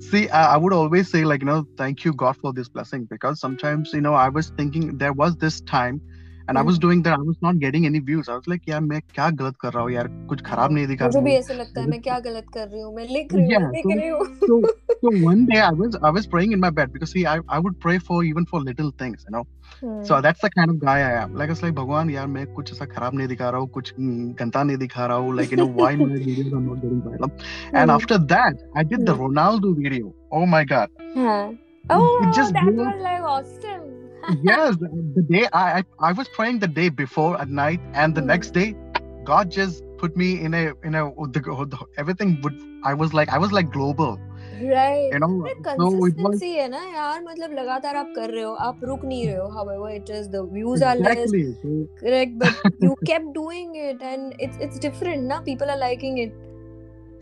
see. 0.00 0.28
I, 0.30 0.54
I 0.54 0.56
would 0.56 0.72
always 0.72 1.10
say 1.10 1.24
like 1.24 1.42
you 1.42 1.46
know, 1.46 1.66
thank 1.76 2.04
you 2.04 2.12
God 2.14 2.36
for 2.40 2.52
this 2.52 2.68
blessing 2.68 3.06
because 3.10 3.40
sometimes 3.40 3.90
you 3.92 4.00
know 4.00 4.14
I 4.14 4.28
was 4.28 4.50
thinking 4.56 4.98
there 4.98 5.12
was 5.12 5.36
this 5.36 5.60
time. 5.62 6.02
And 6.50 6.56
I 6.56 6.60
Hmm. 6.62 6.68
was 6.68 6.78
doing 6.82 7.00
that. 7.06 7.14
I 7.18 7.24
was 7.30 7.36
not 7.46 7.58
getting 7.62 7.84
any 7.86 7.98
views. 8.10 8.28
I 8.28 8.34
was 8.36 8.46
like, 8.50 8.68
यार 8.68 8.80
मैं 8.80 9.00
क्या 9.14 9.28
गलत 9.40 9.56
कर 9.60 9.72
रहा 9.72 9.82
हूँ 9.82 9.90
यार 9.92 10.06
कुछ 10.28 10.42
खराब 10.46 10.72
नहीं 10.72 10.86
दिखा 10.86 11.06
मुझे 11.06 11.20
भी 11.20 11.30
हूँ 11.30 11.38
ऐसे 11.38 11.54
लगता 11.54 11.80
है 11.80 11.86
मैं 11.88 12.00
क्या 12.02 12.18
गलत 12.28 12.46
कर 12.54 12.68
रही 12.68 12.80
हूँ 12.82 12.94
मैं 12.94 13.04
लिख 13.08 13.34
रही 13.34 13.44
हूँ 13.44 13.52
Yeah, 13.52 13.70
लिख 13.72 13.86
so- 13.86 13.96
रही 13.98 14.08
हूँ 14.08 14.26
so 14.48 14.60
so 15.02 15.10
one 15.24 15.42
day 15.50 15.58
I 15.64 15.72
was 15.80 15.96
I 16.10 16.12
was 16.18 16.28
praying 16.34 16.54
in 16.56 16.62
my 16.64 16.70
bed 16.78 16.94
because 16.94 17.12
see 17.16 17.24
I, 17.32 17.34
I 17.56 17.58
would 17.66 17.76
pray 17.86 17.98
for 18.08 18.20
even 18.30 18.46
for 18.52 18.60
little 18.68 18.90
things 19.02 19.26
you 19.28 19.34
know 19.36 19.42
Hmm. 19.82 19.98
so 20.08 20.20
that's 20.26 20.44
the 20.46 20.50
kind 20.56 20.72
of 20.74 20.78
guy 20.86 20.94
I 21.08 21.12
am 21.18 21.34
like 21.42 21.50
it's 21.54 21.62
like 21.66 21.74
भगवान 21.80 22.10
यार 22.10 22.26
मैं 22.36 22.46
कुछ 22.54 22.72
ऐसा 22.72 22.84
खराब 22.96 23.14
नहीं 23.20 23.28
दिखा 23.34 23.50
रहा 23.50 23.60
हूँ 23.60 23.68
कुछ 23.76 23.92
हम्म, 23.98 24.32
गंदा 24.40 24.62
नहीं 24.70 24.76
दिखा 24.86 25.06
रहा 25.12 25.36
like 25.40 25.54
you 25.56 25.60
know 25.62 25.68
why 25.82 25.90
my 26.02 26.10
videos 26.14 26.56
are 26.60 26.64
not 26.70 26.80
getting 26.86 27.02
viral 27.06 27.30
and 27.74 27.90
Hmm. 27.90 27.96
after 27.98 28.18
that 28.34 28.66
I 28.82 28.86
did 28.94 29.06
the 29.10 29.18
Hmm. 29.18 29.24
Ronaldo 29.26 29.74
video 29.84 30.12
oh 30.40 30.44
my 30.56 30.64
god 30.74 30.98
हाँ. 31.20 31.40
Oh, 31.96 32.02
it 32.22 32.34
just 32.40 32.52
that 32.54 32.64
blew 32.72 32.84
was 32.86 33.04
like 33.04 33.28
awesome. 33.34 33.86
yes 34.43 34.75
the, 34.77 34.89
the 35.15 35.23
day 35.23 35.47
I, 35.53 35.79
I 35.79 35.83
I 35.99 36.11
was 36.13 36.27
praying 36.29 36.59
the 36.59 36.67
day 36.67 36.89
before 36.89 37.39
at 37.39 37.49
night 37.49 37.81
and 37.93 38.15
the 38.15 38.21
Hmm. 38.21 38.27
next 38.27 38.53
day 38.53 38.75
God 39.25 39.51
just 39.51 39.83
put 39.97 40.15
me 40.17 40.39
in 40.41 40.53
a 40.53 40.73
in 40.83 40.95
a 40.95 41.03
the, 41.31 41.39
the, 41.39 41.77
everything 41.97 42.39
would 42.41 42.53
I 42.83 42.93
was 42.93 43.13
like 43.13 43.29
I 43.29 43.37
was 43.37 43.51
like 43.51 43.71
global 43.71 44.19
Right. 44.61 45.11
you 45.13 45.19
know 45.19 45.45
अरे 45.45 45.53
so 45.77 46.05
it 46.05 46.15
was 46.25 46.39
consistency 46.39 46.51
है 46.57 46.67
ना 46.69 46.83
यार 46.95 47.21
मतलब 47.23 47.51
लगातार 47.59 47.95
आप 47.95 48.13
कर 48.15 48.31
रहे 48.31 48.43
हो 48.43 48.53
आप 48.69 48.79
रुक 48.83 49.05
नहीं 49.05 49.25
रहे 49.27 49.35
हो 49.35 49.49
however 49.57 49.89
it 49.99 50.09
is 50.19 50.29
the 50.35 50.43
views 50.55 50.81
are 50.89 50.95
less 50.95 51.33
exactly 51.33 51.43
so, 51.61 51.73
correct 52.03 52.37
but 52.43 52.53
you 52.87 52.95
kept 53.09 53.33
doing 53.37 53.75
it 53.87 54.01
and 54.11 54.35
it's 54.47 54.57
it's 54.67 54.79
different 54.87 55.27
ना 55.33 55.43
people 55.49 55.73
are 55.75 55.79
liking 55.83 56.19
it 56.25 56.39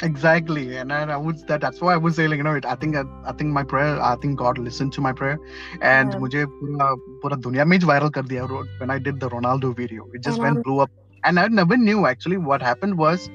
exactly 0.02 0.76
and 0.76 0.92
I, 0.92 1.04
I, 1.04 1.16
would 1.16 1.46
that 1.48 1.60
that's 1.60 1.80
why 1.80 1.94
i 1.94 1.96
was 1.96 2.16
saying 2.16 2.30
like, 2.30 2.36
you 2.36 2.42
know 2.42 2.54
it, 2.54 2.64
i 2.66 2.74
think 2.74 2.96
I, 2.96 3.04
I, 3.24 3.32
think 3.32 3.50
my 3.52 3.62
prayer 3.62 4.00
i 4.00 4.16
think 4.16 4.38
god 4.38 4.58
listened 4.58 4.92
to 4.94 5.00
my 5.00 5.12
prayer 5.12 5.38
and 5.80 6.12
yeah. 6.12 6.18
mujhe 6.18 6.46
viral 7.90 8.12
kar 8.12 8.22
diya 8.22 8.66
when 8.80 8.90
i 8.90 8.98
did 8.98 9.20
the 9.20 9.30
ronaldo 9.30 9.74
video. 9.74 10.08
It 10.12 10.22
just 10.22 10.38
went 10.38 10.62
blew 10.64 10.80
up 10.80 10.90
and 11.24 11.38
i 11.38 11.46
never 11.48 11.76
knew 11.76 12.06
actually 12.06 12.36
what 12.36 12.60
happened 12.60 12.98
was 12.98 13.30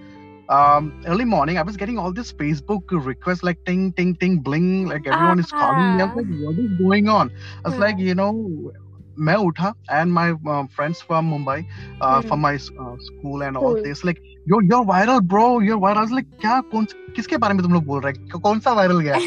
um, 0.49 1.01
early 1.07 1.25
morning 1.25 1.57
i 1.57 1.61
was 1.61 1.77
getting 1.77 1.97
all 1.97 2.11
this 2.11 2.33
facebook 2.33 2.81
requests 2.91 3.43
like 3.43 3.63
ting 3.65 3.93
ting 3.93 4.15
ting 4.15 4.39
bling 4.39 4.87
like 4.87 5.07
everyone 5.07 5.39
uh-huh. 5.39 5.47
is 5.47 5.51
calling 5.51 5.97
me. 5.97 6.03
I 6.03 6.07
ah. 6.07 6.13
like 6.15 6.25
what 6.45 6.59
is 6.59 6.71
going 6.77 7.07
on? 7.07 7.31
I 7.65 7.69
was 7.69 7.77
like 7.77 7.97
you 7.97 8.15
know 8.15 8.73
मैं 9.19 9.35
उठा 9.35 9.73
and 9.91 10.11
my 10.13 10.33
friends 10.75 11.01
from 11.01 11.25
Mumbai 11.25 11.61
from 12.03 12.39
my 12.39 12.57
school 12.57 13.43
and 13.43 13.57
all 13.57 13.83
this 13.83 14.05
like 14.05 14.19
yo 14.49 14.61
your 14.61 14.85
viral 14.85 15.19
bro 15.19 15.61
your 15.61 15.77
viral 15.77 16.01
like 16.01 16.29
क्या 16.41 16.61
कौन 16.61 16.85
किसके 17.15 17.37
बारे 17.37 17.53
में 17.53 17.63
तुम 17.63 17.73
लोग 17.73 17.85
बोल 17.85 18.01
रहे 18.01 18.13
हो? 18.33 18.39
कौन 18.39 18.59
सा 18.59 18.71
वायरल 18.71 18.99
गया? 18.99 19.15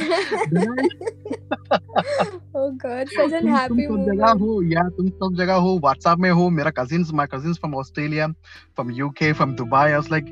जगह 4.05 4.31
हो 4.41 4.63
या 4.63 4.89
तुम 4.89 5.09
सब 5.09 5.35
जगह 5.39 5.55
हो 5.55 5.79
व्हाट्सएप 5.79 6.19
में 6.19 6.31
हो 6.31 6.51
मेरा 6.51 6.71
cousins 6.71 7.13
my 7.13 7.27
cousins 7.35 7.59
from 7.59 7.75
Australia 7.75 8.27
from 8.29 8.91
UK 8.91 9.33
from 9.33 9.53
Dubai 9.55 9.77
I 9.77 9.93
was 9.93 10.09
like 10.11 10.25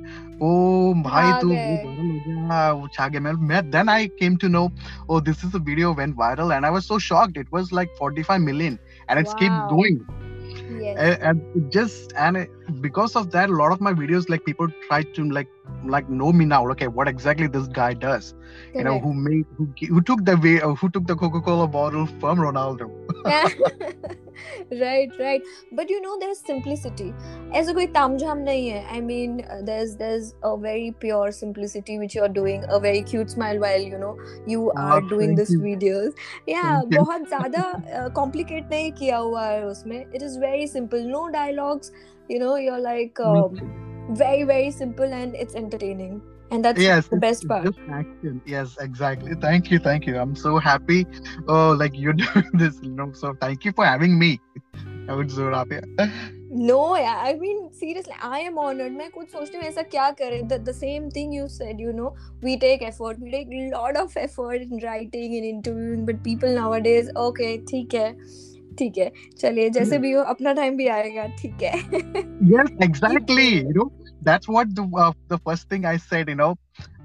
oh 0.43 0.95
भाई 0.95 1.33
तू 1.43 1.49
वो 1.49 2.89
छा 2.95 3.09
गया। 3.09 3.21
मैं 3.21 3.33
मैं 3.33 3.71
then 3.71 3.89
I 3.89 4.07
came 4.07 4.37
to 4.37 4.49
know 4.49 4.71
oh 5.11 5.21
this 5.21 5.45
is 5.45 5.57
a 5.57 5.59
video 5.59 5.93
went 5.95 6.15
viral 6.19 6.53
and 6.53 6.65
I 6.65 6.71
was 6.71 6.83
so 6.83 6.99
shocked 6.99 7.39
it 7.39 7.49
was 7.53 7.71
like 7.73 7.89
45 8.03 8.39
million 8.39 8.79
and 9.09 9.19
it's 9.19 9.35
keep 9.35 9.53
going 9.67 10.05
Yes. 10.69 10.97
and, 10.99 11.19
and 11.23 11.43
it 11.55 11.71
just 11.71 12.13
and 12.17 12.37
it, 12.37 12.51
because 12.81 13.17
of 13.17 13.31
that 13.33 13.49
a 13.51 13.53
lot 13.53 13.73
of 13.73 13.81
my 13.81 13.93
videos 13.93 14.29
like 14.29 14.45
people 14.45 14.69
try 14.89 15.03
to 15.03 15.25
like 15.31 15.49
like 15.85 16.09
know 16.09 16.33
me 16.33 16.45
now. 16.45 16.69
Okay 16.71 16.87
what 16.89 17.09
exactly 17.09 17.47
this 17.47 17.67
guy 17.69 17.95
does. 17.95 18.35
You 18.77 18.85
know 18.85 18.99
who 18.99 19.13
made 19.15 19.47
who, 19.57 19.69
who 19.89 20.01
took 20.01 20.25
the 20.25 20.37
way 20.37 20.59
who 20.59 20.89
took 20.91 21.07
the 21.07 21.17
coca-cola 21.17 21.69
bottle 21.69 22.07
from 22.21 22.39
ronaldo 22.39 22.91
right 24.83 25.13
right 25.19 25.43
but 25.81 25.91
you 25.91 26.01
know 26.07 26.17
there's 26.23 26.39
simplicity 26.51 27.09
ऐसा 27.61 27.73
कोई 27.79 27.87
तामझाम 27.97 28.39
नहीं 28.49 28.69
है 28.69 28.83
I 28.97 29.01
mean 29.11 29.35
uh, 29.45 29.61
there's 29.71 29.95
there's 30.03 30.31
a 30.51 30.57
very 30.57 30.91
pure 31.05 31.31
simplicity 31.39 31.99
which 32.03 32.15
you're 32.19 32.33
doing 32.41 32.65
a 32.69 32.81
very 32.87 33.03
cute 33.13 33.31
smile 33.37 33.61
while 33.67 33.87
you 33.93 33.99
know 34.05 34.15
you 34.55 34.71
Ah, 34.77 34.87
are 34.97 35.03
doing 35.15 35.35
this 35.43 35.53
you. 35.57 35.61
videos 35.67 36.19
yeah. 36.55 36.81
बहुत 36.97 37.29
ज़्यादा 37.29 37.65
uh, 38.01 38.09
complicate 38.21 38.71
नहीं 38.71 38.91
किया 39.03 39.17
हुआ 39.29 39.45
है 39.47 39.65
उसमें 39.67 39.99
it 40.01 40.27
is 40.31 40.37
very 40.49 40.67
simple 40.77 41.09
no 41.15 41.23
dialogues 41.39 41.93
you 42.35 42.39
know 42.45 42.57
you're 42.67 42.83
like 42.89 43.21
um, 43.31 43.63
very 44.21 44.45
very 44.53 44.71
simple 44.83 45.13
and 45.23 45.35
it's 45.45 45.55
entertaining 45.65 46.21
and 46.52 46.64
that's 46.66 46.82
yes 46.82 47.08
the 47.08 47.18
it's- 47.18 47.22
best 47.28 47.44
it's 47.44 47.50
part 47.50 47.66
just 47.66 47.80
action 48.00 48.42
yes 48.46 48.76
exactly 48.86 49.36
thank 49.46 49.70
you 49.72 49.80
thank 49.88 50.06
you 50.08 50.18
i'm 50.18 50.36
so 50.36 50.58
happy 50.70 51.06
oh 51.56 51.76
like 51.82 51.98
you're 52.06 52.14
doing 52.24 52.50
this 52.64 52.80
you 52.82 52.92
know 53.02 53.12
so 53.24 53.34
thank 53.42 53.66
you 53.70 53.74
for 53.82 53.86
having 53.86 54.18
me 54.24 54.32
i 55.10 55.14
would 55.14 55.32
so 55.42 55.52
happy 55.60 55.82
No, 56.50 56.76
yeah. 56.98 57.18
I 57.30 57.32
mean, 57.40 57.58
seriously, 57.78 58.14
I 58.28 58.38
am 58.50 58.58
honored. 58.66 58.94
मैं 58.98 59.10
कुछ 59.16 59.32
सोचती 59.32 59.58
हूँ 59.58 59.64
ऐसा 59.66 59.82
क्या 59.94 60.10
करें 60.22 60.48
the, 60.52 60.58
the 60.68 60.74
same 60.78 61.10
thing 61.16 61.34
you 61.38 61.48
said 61.56 61.82
you 61.86 61.92
know 61.98 62.12
we 62.46 62.54
take 62.62 62.86
effort 62.90 63.20
we 63.26 63.34
take 63.34 63.52
a 63.58 63.64
lot 63.74 64.00
of 64.02 64.16
effort 64.22 64.64
in 64.68 64.80
writing 64.86 65.36
and 65.40 65.48
interviewing 65.50 66.06
but 66.10 66.22
people 66.28 66.56
nowadays 66.60 67.10
okay 67.26 67.52
ठीक 67.72 67.94
है 67.96 68.08
ठीक 68.80 68.98
है 68.98 69.12
चलिए 69.42 69.70
जैसे 69.80 69.98
भी 70.06 70.12
हो 70.12 70.22
अपना 70.36 70.54
टाइम 70.62 70.78
भी 70.78 70.88
आएगा 70.96 71.26
ठीक 71.42 71.64
है 71.64 71.74
yes 72.54 72.72
exactly 72.88 73.50
you 73.58 73.76
know 73.80 73.90
that's 74.24 74.48
what 74.48 74.74
the 74.76 74.84
uh, 74.98 75.12
the 75.28 75.38
first 75.48 75.70
thing 75.70 75.86
i 75.86 75.98
said 75.98 76.30
you 76.30 76.36
know 76.36 76.56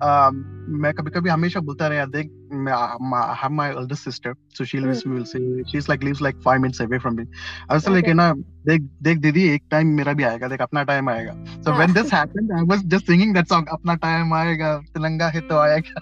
um 0.07 0.39
मैं 0.83 0.93
कभी 0.95 1.11
कभी 1.11 1.31
हमेशा 1.31 1.61
बोलता 1.61 1.89
रहा 1.89 2.05
देख 2.15 2.31
मैं 2.53 2.73
I 2.73 3.35
have 3.43 3.53
my 3.59 3.67
elder 3.73 3.97
sister 3.97 4.33
so 4.57 4.65
she 4.65 4.81
lives 4.85 5.05
will 5.07 5.25
say 5.25 5.41
she's 5.73 5.89
like 5.89 6.03
lives 6.09 6.21
like 6.27 6.41
five 6.47 6.61
minutes 6.65 6.81
away 6.81 6.99
from 7.05 7.17
me 7.17 7.25
I 7.69 7.75
was 7.75 7.89
like 7.89 7.99
Okay. 7.99 8.09
you 8.09 8.17
know 8.21 8.33
देख 8.69 8.89
देख 9.03 9.19
दीदी 9.19 9.49
एक 9.55 9.63
टाइम 9.71 9.95
मेरा 9.97 10.13
भी 10.13 10.25
आएगा 10.31 10.49
देख 10.49 10.63
अपना 10.63 10.83
टाइम 10.91 11.11
आएगा 11.11 11.35
so 11.67 11.77
when 11.81 11.95
this 11.99 12.11
happened 12.11 12.57
I 12.61 12.63
was 12.73 12.83
just 12.95 13.13
singing 13.13 13.35
that 13.39 13.53
song 13.55 13.69
अपना 13.79 13.95
टाइम 14.07 14.35
आएगा 14.35 14.77
तिरंगा 14.95 15.29
है 15.37 15.41
तो 15.53 15.59
आएगा 15.59 15.95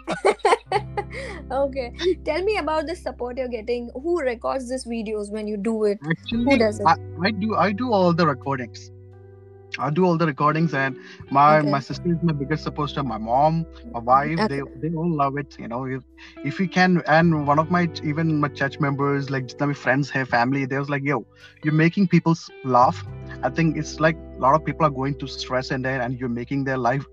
okay 1.59 1.88
tell 2.30 2.44
me 2.48 2.56
about 2.62 2.87
the 2.87 2.96
support 3.02 3.42
you're 3.42 3.52
getting 3.56 3.90
who 4.06 4.16
records 4.30 4.68
these 4.72 4.87
videos 4.94 5.30
when 5.37 5.52
you 5.52 5.56
do 5.68 5.85
it 5.85 5.98
actually 6.14 6.59
does 6.64 6.80
it? 6.80 6.87
I, 6.87 6.96
I 7.28 7.30
do 7.44 7.54
I 7.56 7.72
do 7.72 7.92
all 7.92 8.12
the 8.22 8.26
recordings 8.26 8.90
I 9.79 9.89
do 9.89 10.05
all 10.05 10.17
the 10.17 10.25
recordings 10.25 10.73
and 10.73 10.95
my 11.29 11.61
Okay. 11.61 11.75
my 11.75 11.79
sister 11.79 12.09
is 12.13 12.19
my 12.21 12.33
biggest 12.33 12.63
supporter 12.63 13.03
my 13.03 13.17
mom 13.17 13.65
my 13.93 13.99
wife 13.99 14.41
Okay. 14.41 14.49
they 14.49 14.61
they 14.81 14.89
all 14.95 15.11
love 15.15 15.38
it 15.38 15.55
you 15.59 15.67
know. 15.67 15.85
If 15.85 16.03
if 16.43 16.59
we 16.59 16.67
can 16.67 17.01
and 17.07 17.45
one 17.47 17.59
of 17.59 17.69
my 17.69 17.88
even 18.03 18.39
my 18.39 18.49
church 18.49 18.79
members 18.79 19.29
like 19.29 19.45
just 19.47 19.59
my 19.59 19.73
friends 19.73 20.09
have 20.11 20.29
family 20.29 20.65
they 20.65 20.77
was 20.77 20.89
like 20.89 21.03
yo 21.03 21.25
you're 21.63 21.73
making 21.85 22.07
people 22.07 22.35
laugh. 22.63 23.03
I 23.43 23.49
think 23.49 23.77
it's 23.77 23.99
like 23.99 24.17
a 24.39 24.41
lot 24.41 24.55
of 24.55 24.63
people 24.65 24.85
are 24.85 24.91
going 25.01 25.15
to 25.19 25.27
stress 25.27 25.71
and 25.71 25.83
then 25.85 26.01
and 26.01 26.19
you're 26.19 26.29
making 26.41 26.65
their 26.65 26.77
life 26.77 27.05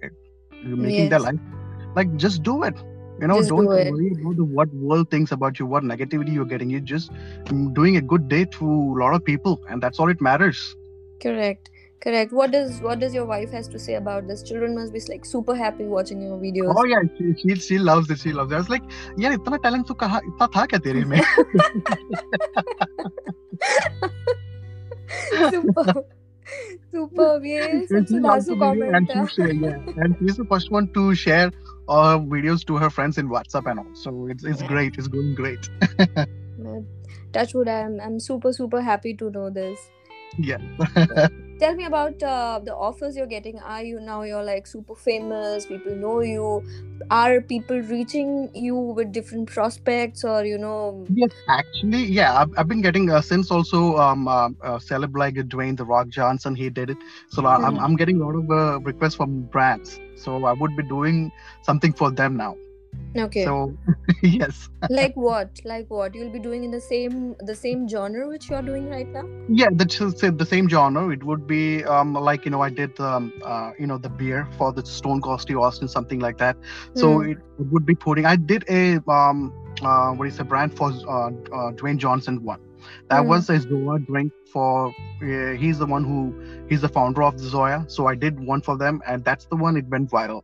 you're 0.63 0.77
making 0.77 1.09
their 1.09 1.21
life. 1.21 1.41
Like 1.95 2.15
just 2.17 2.43
do 2.43 2.63
it. 2.65 2.75
You 3.21 3.29
know 3.29 3.43
Just 3.43 3.55
don't 3.55 3.71
do 3.71 3.79
worry 3.83 4.13
about 4.21 4.37
the, 4.37 4.45
what 4.45 4.69
world 4.73 5.11
thinks 5.11 5.33
about 5.33 5.59
you 5.59 5.67
what 5.67 5.83
negativity 5.85 6.33
you're 6.33 6.47
getting. 6.47 6.71
You're 6.71 6.81
just 6.81 7.11
mm, 7.47 7.73
doing 7.75 7.97
a 7.97 8.03
good 8.03 8.29
day 8.29 8.45
to 8.59 8.65
a 8.67 8.97
lot 9.03 9.15
of 9.15 9.25
people 9.25 9.61
and 9.69 9.83
that's 9.83 9.99
all 10.01 10.11
it 10.11 10.21
matters. 10.21 10.77
Correct 11.21 11.71
correct 12.02 12.32
what 12.32 12.52
does 12.52 12.80
what 12.82 13.00
does 13.00 13.14
your 13.14 13.26
wife 13.26 13.52
has 13.52 13.68
to 13.68 13.80
say 13.80 13.96
about 13.96 14.28
this 14.28 14.44
children 14.44 14.76
must 14.80 14.94
be 14.94 15.02
like 15.10 15.26
super 15.26 15.56
happy 15.56 15.86
watching 15.86 16.22
your 16.22 16.38
videos 16.38 16.76
Oh 16.78 16.86
yeah, 16.86 17.02
she, 17.18 17.34
she 17.42 17.56
she 17.68 17.78
loves 17.80 18.10
it. 18.12 18.20
She 18.20 18.34
loves 18.34 18.52
it. 18.52 18.56
I 18.56 18.60
was 18.60 18.70
like, 18.70 18.84
यार 19.20 19.34
इतना 19.40 19.62
talent 19.64 19.88
तो 19.88 19.94
कहाँ 20.04 20.22
इतना 20.28 20.48
था 20.56 20.66
क्या 20.74 20.80
तेरे 20.88 21.04
में? 21.14 21.20
super 25.52 26.04
super 26.94 27.40
ये 27.46 27.88
And 27.92 28.08
she 28.10 28.20
सबसे 28.20 28.20
loves 28.20 28.46
धांसू 28.46 28.54
the 28.54 28.56
video 28.64 28.90
and 29.00 29.08
comment 29.08 29.12
she 29.14 29.20
है 29.20 29.28
share, 29.36 29.54
yeah. 29.54 30.04
And 30.06 30.16
she's 30.20 30.38
the 30.38 30.46
first 30.54 30.72
one 30.72 30.88
to 30.98 31.04
share 31.16 31.52
uh, 31.90 32.18
videos 32.36 32.66
to 32.66 32.78
her 32.78 32.90
friends 32.90 33.18
in 33.18 33.30
WhatsApp 33.30 33.70
and 33.72 33.80
all. 33.80 33.92
So 34.04 34.28
it's 34.36 34.44
it's 34.54 34.62
Yeah. 34.62 34.68
great. 34.74 34.98
It's 34.98 35.08
going 35.08 35.34
great. 35.36 35.70
Man, 36.58 36.86
touchwood 37.34 37.68
I'm 37.70 38.00
I'm 38.08 38.20
super 38.20 38.54
super 38.54 38.82
happy 38.82 39.14
to 39.24 39.30
know 39.38 39.50
this 39.50 39.90
yeah. 40.39 40.59
tell 41.59 41.75
me 41.75 41.85
about 41.85 42.21
uh, 42.23 42.61
the 42.65 42.75
offers 42.75 43.17
you're 43.17 43.27
getting 43.27 43.59
are 43.61 43.83
you 43.83 44.01
now 44.01 44.23
you're 44.23 44.43
like 44.43 44.67
super 44.67 44.97
famous 44.97 45.67
people 45.67 45.95
know 45.95 46.21
you 46.21 46.63
are 47.11 47.41
people 47.41 47.79
reaching 47.83 48.51
you 48.55 48.75
with 48.75 49.13
different 49.13 49.49
prospects 49.49 50.25
or 50.25 50.45
you 50.45 50.59
know 50.59 51.07
yes, 51.15 51.31
actually, 51.49 52.05
yeah. 52.05 52.41
I've, 52.41 52.51
I've 52.57 52.69
been 52.69 52.81
getting 52.81 53.11
uh, 53.11 53.21
since 53.21 53.51
also 53.51 53.97
um 53.97 54.29
uh, 54.29 54.49
uh, 54.63 54.79
celeb 54.79 55.17
like 55.17 55.35
Dwayne 55.35 55.77
the 55.77 55.85
Rock 55.85 56.09
Johnson. 56.09 56.55
He 56.55 56.71
did 56.71 56.91
it. 56.91 56.99
So 57.29 57.45
uh, 57.47 57.59
I'm 57.63 57.77
Mhm. 57.77 57.83
I'm 57.85 57.97
getting 57.97 58.21
a 58.21 58.25
lot 58.25 58.37
of 58.37 58.51
uh, 58.51 58.81
requests 58.81 59.17
from 59.17 59.43
brands. 59.57 59.99
So 60.17 60.45
I 60.45 60.53
would 60.53 60.77
be 60.77 60.85
doing 60.85 61.33
something 61.63 61.93
for 61.93 62.11
them 62.11 62.37
now. 62.37 62.57
Okay 63.17 63.57
So 63.57 63.77
yes. 64.23 64.69
like 64.89 65.15
what 65.15 65.59
like 65.65 65.87
what 65.89 66.15
you'll 66.15 66.31
be 66.31 66.39
doing 66.39 66.65
in 66.65 66.71
the 66.71 66.81
same 66.81 67.35
the 67.41 67.55
same 67.55 67.89
genre 67.89 68.29
which 68.29 68.51
you're 68.51 68.63
doing 68.63 68.89
right 68.89 69.09
now 69.15 69.25
Yeah, 69.49 69.69
that's 69.75 69.99
the 69.99 70.47
same 70.49 70.69
genre. 70.69 71.09
It 71.11 71.23
would 71.25 71.47
be 71.47 71.85
um, 71.85 72.15
like 72.15 72.45
you 72.45 72.51
know 72.51 72.63
I 72.63 72.71
did 72.71 72.99
um, 73.01 73.33
uh, 73.43 73.73
you 73.79 73.87
know 73.87 73.99
the 73.99 74.09
beer 74.11 74.49
for 74.57 74.73
the 74.73 74.83
Stone 74.85 75.21
Cold 75.23 75.41
Steve 75.41 75.59
Austin, 75.59 75.89
something 75.89 76.21
like 76.21 76.39
that. 76.39 76.57
So 76.95 77.21
Hmm. 77.21 77.23
it 77.23 77.39
would 77.59 77.85
be 77.85 77.95
putting. 77.95 78.25
I 78.25 78.37
did 78.37 78.65
a 78.69 78.99
um, 79.11 79.53
uh, 79.83 80.13
what 80.13 80.29
is 80.29 80.39
a 80.41 80.45
brand 80.45 80.75
for 80.75 80.93
uh, 81.09 81.29
uh, 81.53 81.73
Dwayne 81.73 81.99
Johnson 81.99 82.43
one. 82.43 82.61
That 83.11 83.27
Hmm. 83.27 83.27
was 83.27 83.49
a 83.51 83.55
ZOA 83.61 84.05
drink 84.07 84.33
for. 84.53 84.95
Uh, 85.23 85.53
he's 85.53 85.79
the 85.79 85.87
one 85.87 86.05
who 86.05 86.35
he's 86.69 86.81
the 86.83 86.89
founder 86.89 87.23
of 87.23 87.37
the 87.37 87.45
ZOA. 87.45 87.85
So 87.89 88.07
I 88.07 88.15
did 88.15 88.39
one 88.41 88.63
for 88.63 88.77
them, 88.77 89.01
and 89.07 89.25
that's 89.25 89.47
the 89.47 89.57
one. 89.57 89.77
It 89.77 89.87
went 89.89 90.11
viral. 90.11 90.43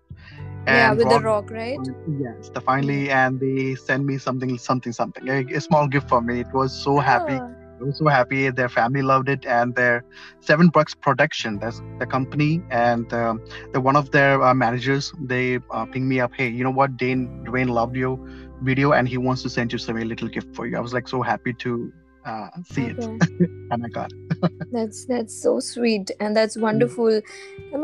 Yeah 0.69 0.93
with 0.93 1.09
the 1.09 1.21
Rock- 1.21 1.23
rock 1.23 1.51
right 1.51 1.81
Yes, 2.07 2.51
the 2.55 2.61
finally, 2.61 3.11
and 3.11 3.39
they 3.41 3.75
send 3.75 4.07
me 4.07 4.19
something, 4.19 4.59
something, 4.59 4.93
something. 4.93 5.29
A, 5.29 5.45
a 5.55 5.61
small 5.61 5.87
gift 5.89 6.09
for 6.09 6.21
me. 6.21 6.41
It 6.41 6.49
was 6.53 6.75
so 6.83 6.99
happy. 6.99 7.41
Ah, 7.41 7.51
I 7.81 7.85
was 7.85 7.99
so 7.99 8.07
happy. 8.09 8.51
Their 8.51 8.69
family 8.69 9.03
loved 9.03 9.29
it, 9.29 9.45
and 9.47 9.75
their 9.75 10.03
Seven 10.41 10.69
Bucks 10.69 10.95
Production, 10.95 11.59
that's 11.61 11.81
the 11.99 12.07
company, 12.07 12.63
and 12.71 13.13
um, 13.13 13.41
the 13.73 13.81
one 13.81 13.97
of 13.97 14.11
their 14.11 14.43
uh, 14.43 14.55
managers, 14.55 15.13
they 15.21 15.59
uh, 15.71 15.87
pinged 15.87 16.09
me 16.09 16.21
up. 16.21 16.33
Hey, 16.37 16.49
you 16.49 16.65
know 16.65 16.71
what? 16.71 16.97
Dane 16.97 17.31
Dwayne 17.47 17.69
loved 17.69 17.97
your 17.97 18.19
video, 18.63 18.93
and 18.93 19.09
he 19.09 19.19
wants 19.19 19.43
to 19.43 19.51
send 19.51 19.73
you 19.73 19.79
some 19.79 19.97
a 19.97 20.05
little 20.05 20.29
gift 20.29 20.49
for 20.55 20.67
you. 20.67 20.77
I 20.77 20.81
was 20.81 20.93
like 20.95 21.09
so 21.09 21.23
happy 21.23 21.55
to 21.61 21.93
uh, 22.28 22.50
see 22.72 22.84
it, 22.86 23.00
okay. 23.00 23.48
and 23.72 23.86
I 23.86 23.90
got. 23.90 24.12
It. 24.14 24.52
that's 24.72 25.06
that's 25.06 25.36
so 25.42 25.60
sweet 25.60 26.12
and 26.20 26.36
that's 26.36 26.58
wonderful 26.58 27.20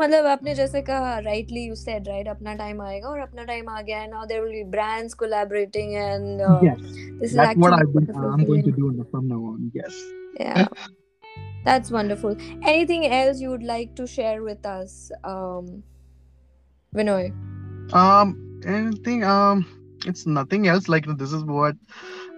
मतलब 0.00 0.26
आपने 0.26 0.54
जैसे 0.54 0.82
कहा 0.88 1.12
rightly 1.26 1.64
you 1.68 1.74
said 1.82 2.06
right 2.12 2.28
अपना 2.34 2.56
time 2.58 2.80
आएगा 2.82 3.08
और 3.08 3.18
अपना 3.20 3.44
time 3.50 3.68
आ 3.68 3.80
गया 3.82 3.98
है 4.00 4.10
now 4.12 4.24
there 4.32 4.42
will 4.44 4.56
be 4.58 4.64
brands 4.76 5.14
collaborating 5.24 5.94
and 5.96 6.40
uh, 6.40 6.58
Yes, 6.62 6.80
this 7.20 7.30
is 7.30 7.36
that's 7.36 7.56
what 7.56 7.72
actually 7.72 7.80
I've 7.80 7.92
been. 7.94 8.06
wonderful 8.06 8.32
I'm 8.32 8.44
going 8.46 8.64
to 8.70 8.72
feeling. 8.72 8.96
do 8.96 9.06
from 9.10 9.28
now 9.28 9.42
on. 9.52 9.70
Yes. 9.74 10.00
yeah 10.40 10.66
that's 11.64 11.90
wonderful 11.90 12.36
anything 12.72 13.06
else 13.06 13.40
you 13.40 13.50
would 13.50 13.64
like 13.70 13.94
to 13.96 14.06
share 14.06 14.42
with 14.42 14.64
us 14.74 15.10
um 15.24 15.82
Vinoy 16.94 17.24
Um, 17.92 18.30
anything. 18.64 19.22
Um, 19.24 19.66
it's 20.06 20.26
nothing 20.26 20.66
else. 20.72 20.88
Like 20.88 21.06
this 21.22 21.32
is 21.32 21.44
what 21.44 21.76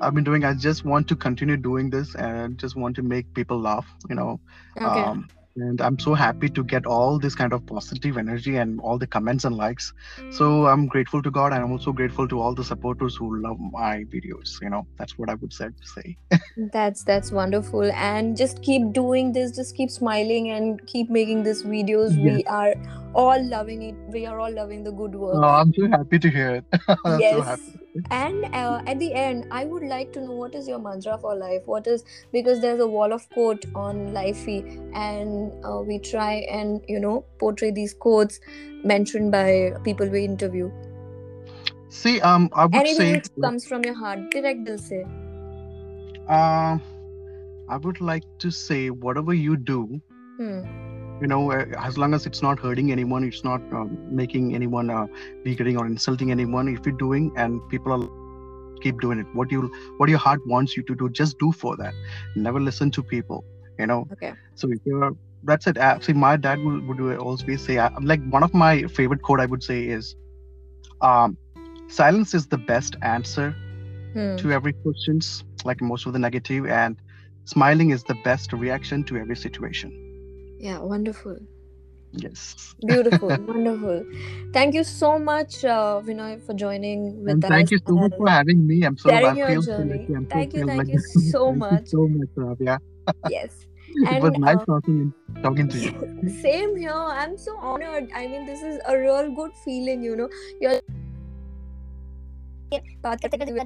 I've 0.02 0.14
been 0.14 0.24
doing. 0.24 0.44
I 0.44 0.54
just 0.54 0.86
want 0.86 1.08
to 1.10 1.16
continue 1.16 1.58
doing 1.58 1.90
this 1.90 2.16
and 2.16 2.58
just 2.58 2.76
want 2.76 2.96
to 2.98 3.04
make 3.04 3.34
people 3.34 3.60
laugh. 3.60 3.88
You 4.10 4.16
know. 4.16 4.40
okay 4.82 5.04
Um, 5.04 5.28
and 5.58 5.82
I'm 5.82 5.98
so 6.00 6.14
happy 6.14 6.50
to 6.50 6.64
get 6.64 6.86
all 6.86 7.20
this 7.20 7.36
kind 7.36 7.54
of 7.54 7.66
positive 7.66 8.18
energy 8.18 8.58
and 8.58 8.80
all 8.80 8.98
the 8.98 9.08
comments 9.08 9.44
and 9.44 9.56
likes. 9.56 9.92
So 10.30 10.68
I'm 10.68 10.88
grateful 10.88 11.22
to 11.24 11.32
God, 11.32 11.54
and 11.54 11.64
I'm 11.64 11.72
also 11.72 11.92
grateful 11.92 12.28
to 12.28 12.40
all 12.40 12.54
the 12.54 12.64
supporters 12.64 13.16
who 13.16 13.42
love 13.42 13.58
my 13.60 14.04
videos. 14.06 14.62
You 14.62 14.70
know, 14.70 14.88
that's 14.98 15.18
what 15.18 15.30
I 15.30 15.36
would 15.36 15.54
say. 15.54 15.70
say. 15.84 16.18
That's 16.74 17.04
that's 17.04 17.32
wonderful, 17.32 17.92
and 17.92 18.36
just 18.36 18.64
keep 18.64 18.92
doing 18.92 19.32
this. 19.32 19.56
Just 19.56 19.76
keep 19.76 19.92
smiling 19.92 20.50
and 20.50 20.84
keep 20.88 21.08
making 21.08 21.44
these 21.44 21.62
videos. 21.62 22.18
We 22.18 22.44
are 22.46 22.74
all 23.18 23.44
loving 23.50 23.82
it. 23.82 23.96
We 24.16 24.26
are 24.28 24.40
all 24.40 24.54
loving 24.54 24.84
the 24.84 24.92
good 24.92 25.16
work. 25.16 25.36
Oh, 25.36 25.44
I'm 25.44 25.74
so 25.74 25.90
happy 25.90 26.20
to 26.20 26.30
hear 26.30 26.56
it. 26.56 26.66
I'm 26.88 26.96
so 27.04 27.20
yes. 27.20 27.62
and 28.12 28.46
uh, 28.54 28.82
at 28.86 29.00
the 29.00 29.12
end 29.20 29.48
i 29.60 29.62
would 29.66 29.84
like 29.92 30.12
to 30.16 30.22
know 30.24 30.34
what 30.40 30.54
is 30.60 30.68
your 30.68 30.80
mantra 30.80 31.18
for 31.18 31.36
life? 31.36 31.64
What 31.66 31.88
is 31.88 32.04
because 32.32 32.62
there's 32.62 32.80
a 32.80 32.88
wall 32.88 33.14
of 33.14 33.28
quote 33.30 33.66
on 33.76 34.02
lifey 34.18 34.60
and 34.94 35.66
uh, 35.66 35.82
we 35.82 36.00
try 36.00 36.34
and 36.58 36.82
you 36.88 37.00
know 37.00 37.26
portray 37.40 37.72
these 37.72 37.94
quotes 37.94 38.40
mentioned 38.84 39.32
by 39.32 39.74
people 39.84 40.08
we 40.18 40.26
interview. 40.26 40.72
See, 41.90 42.20
um, 42.22 42.50
I 42.54 42.66
would 42.66 42.76
anything 42.76 42.98
say, 42.98 43.14
which 43.14 43.30
comes 43.42 43.66
from 43.68 43.84
your 43.84 43.96
heart 43.96 44.30
direct 44.32 44.66
dil 44.66 44.78
se 44.78 45.06
um, 46.28 46.82
I 47.70 47.78
would 47.78 48.02
like 48.02 48.26
to 48.40 48.52
say, 48.52 48.90
whatever 48.90 49.34
you 49.34 49.56
do, 49.56 50.02
hmm. 50.38 50.87
You 51.22 51.28
know, 51.28 51.52
uh, 51.52 51.66
as 51.80 51.98
long 51.98 52.14
as 52.14 52.26
it's 52.26 52.42
not 52.42 52.60
hurting 52.60 52.92
anyone, 52.92 53.24
it's 53.24 53.44
not 53.44 53.62
um, 53.74 53.98
making 54.10 54.54
anyone 54.56 54.90
uh, 54.90 55.08
degrading 55.44 55.78
or 55.78 55.86
insulting 55.86 56.32
anyone. 56.32 56.68
If 56.68 56.86
you're 56.86 56.98
doing 56.98 57.32
and 57.36 57.68
people 57.70 57.92
are 57.92 58.82
keep 58.82 59.02
doing 59.02 59.20
it, 59.20 59.28
what 59.34 59.52
you 59.52 59.72
what 59.98 60.10
your 60.10 60.20
heart 60.20 60.46
wants 60.46 60.78
you 60.78 60.84
to 60.84 60.96
do, 60.96 61.10
just 61.10 61.40
do 61.40 61.52
for 61.52 61.76
that. 61.78 61.94
Never 62.36 62.60
listen 62.60 62.92
to 62.92 63.04
people. 63.04 63.44
You 63.80 63.88
know. 63.88 64.08
okay 64.14 64.34
So 64.56 64.72
if 64.72 64.80
you're 64.86 65.16
that's 65.44 65.68
it. 65.68 65.78
Uh, 65.78 66.00
see, 66.00 66.14
my 66.14 66.36
dad 66.36 66.64
would, 66.64 66.88
would 66.88 67.18
always 67.18 67.64
say, 67.64 67.78
uh, 67.78 67.90
like 68.02 68.22
one 68.30 68.44
of 68.44 68.54
my 68.54 68.84
favorite 68.84 69.22
quote 69.22 69.40
I 69.40 69.46
would 69.46 69.64
say 69.64 69.86
is, 69.88 70.16
um, 71.02 71.38
"Silence 71.88 72.34
is 72.34 72.48
the 72.48 72.58
best 72.58 72.96
answer 73.02 73.56
hmm. 74.14 74.36
to 74.38 74.52
every 74.52 74.74
questions, 74.74 75.44
like 75.64 75.82
most 75.82 76.06
of 76.06 76.14
the 76.14 76.20
negative, 76.20 76.66
and 76.66 76.98
smiling 77.46 77.92
is 77.92 78.04
the 78.04 78.16
best 78.24 78.52
reaction 78.54 79.04
to 79.06 79.18
every 79.18 79.36
situation." 79.36 80.07
Yeah, 80.60 80.80
wonderful. 80.80 81.38
Yes. 82.14 82.74
Beautiful, 82.86 83.28
wonderful. 83.48 84.06
Thank 84.54 84.74
you 84.74 84.84
so 84.84 85.20
much, 85.20 85.64
uh, 85.64 86.02
for 86.02 86.54
joining 86.56 87.24
with 87.24 87.34
and 87.34 87.46
us. 87.46 87.50
Thank 87.50 87.72
you 87.72 87.80
so 87.86 87.96
much 87.96 88.14
for 88.18 88.30
having 88.30 88.66
me. 88.66 88.84
I'm 88.84 88.98
so 88.98 89.12
happy. 89.12 89.38
Your 89.38 89.62
journey. 89.62 90.08
I'm 90.16 90.26
thank 90.26 90.54
so 90.54 90.58
you, 90.60 90.66
thank 90.66 90.78
like 90.80 90.88
you 90.88 91.00
so 91.00 91.54
much. 91.54 91.88
So 91.88 92.08
much, 92.08 92.30
Ravya. 92.38 92.80
yes. 93.30 93.68
And, 94.06 94.18
it 94.18 94.22
was 94.22 94.34
nice 94.38 94.58
uh, 94.58 94.66
talking 94.66 95.14
talking 95.44 95.68
to 95.70 95.78
you. 95.78 96.30
Same 96.42 96.76
here. 96.76 96.92
I'm 96.92 97.38
so 97.38 97.58
honored. 97.58 98.10
I 98.16 98.28
mean, 98.28 98.46
this 98.46 98.62
is 98.62 98.80
a 98.88 98.98
real 98.98 99.32
good 99.34 99.52
feeling, 99.64 100.02
you 100.04 100.16
know. 100.16 100.30
You're 100.60 100.82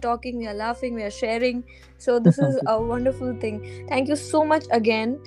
talking, 0.02 0.38
we 0.38 0.48
are 0.48 0.54
laughing, 0.54 0.94
we 0.94 1.04
are 1.04 1.12
sharing. 1.12 1.64
So 1.98 2.20
this 2.20 2.38
is 2.38 2.60
a 2.68 2.80
wonderful 2.82 3.36
thing. 3.40 3.86
Thank 3.88 4.10
you 4.10 4.16
so 4.16 4.46
much 4.46 4.66
again 4.72 5.20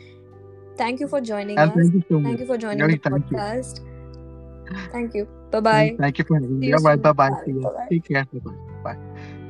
thank 0.77 1.01
you 1.01 1.09
for 1.09 1.21
joining 1.21 1.59
And 1.59 1.71
us 1.71 1.77
thank 1.77 1.95
you 1.95 2.03
so 2.09 2.23
thank 2.23 2.41
you 2.41 2.47
for 2.47 2.59
joining 2.59 2.79
Very 2.79 2.95
the 2.97 3.11
thank 3.11 3.31
you. 3.31 3.37
podcast 3.37 3.81
thank 4.93 5.15
you 5.15 5.29
bye 5.51 5.61
bye 5.61 5.97
Thank 5.99 6.19
you 6.19 6.25
for 6.25 6.35
having 6.41 6.59
me. 6.59 6.73
bye 6.73 6.97
bye 6.97 7.13
bye. 7.13 7.31
Bye. 7.31 7.87
Take 7.91 8.09
care. 8.09 8.27
Bye 8.33 8.51
bye. 8.85 9.44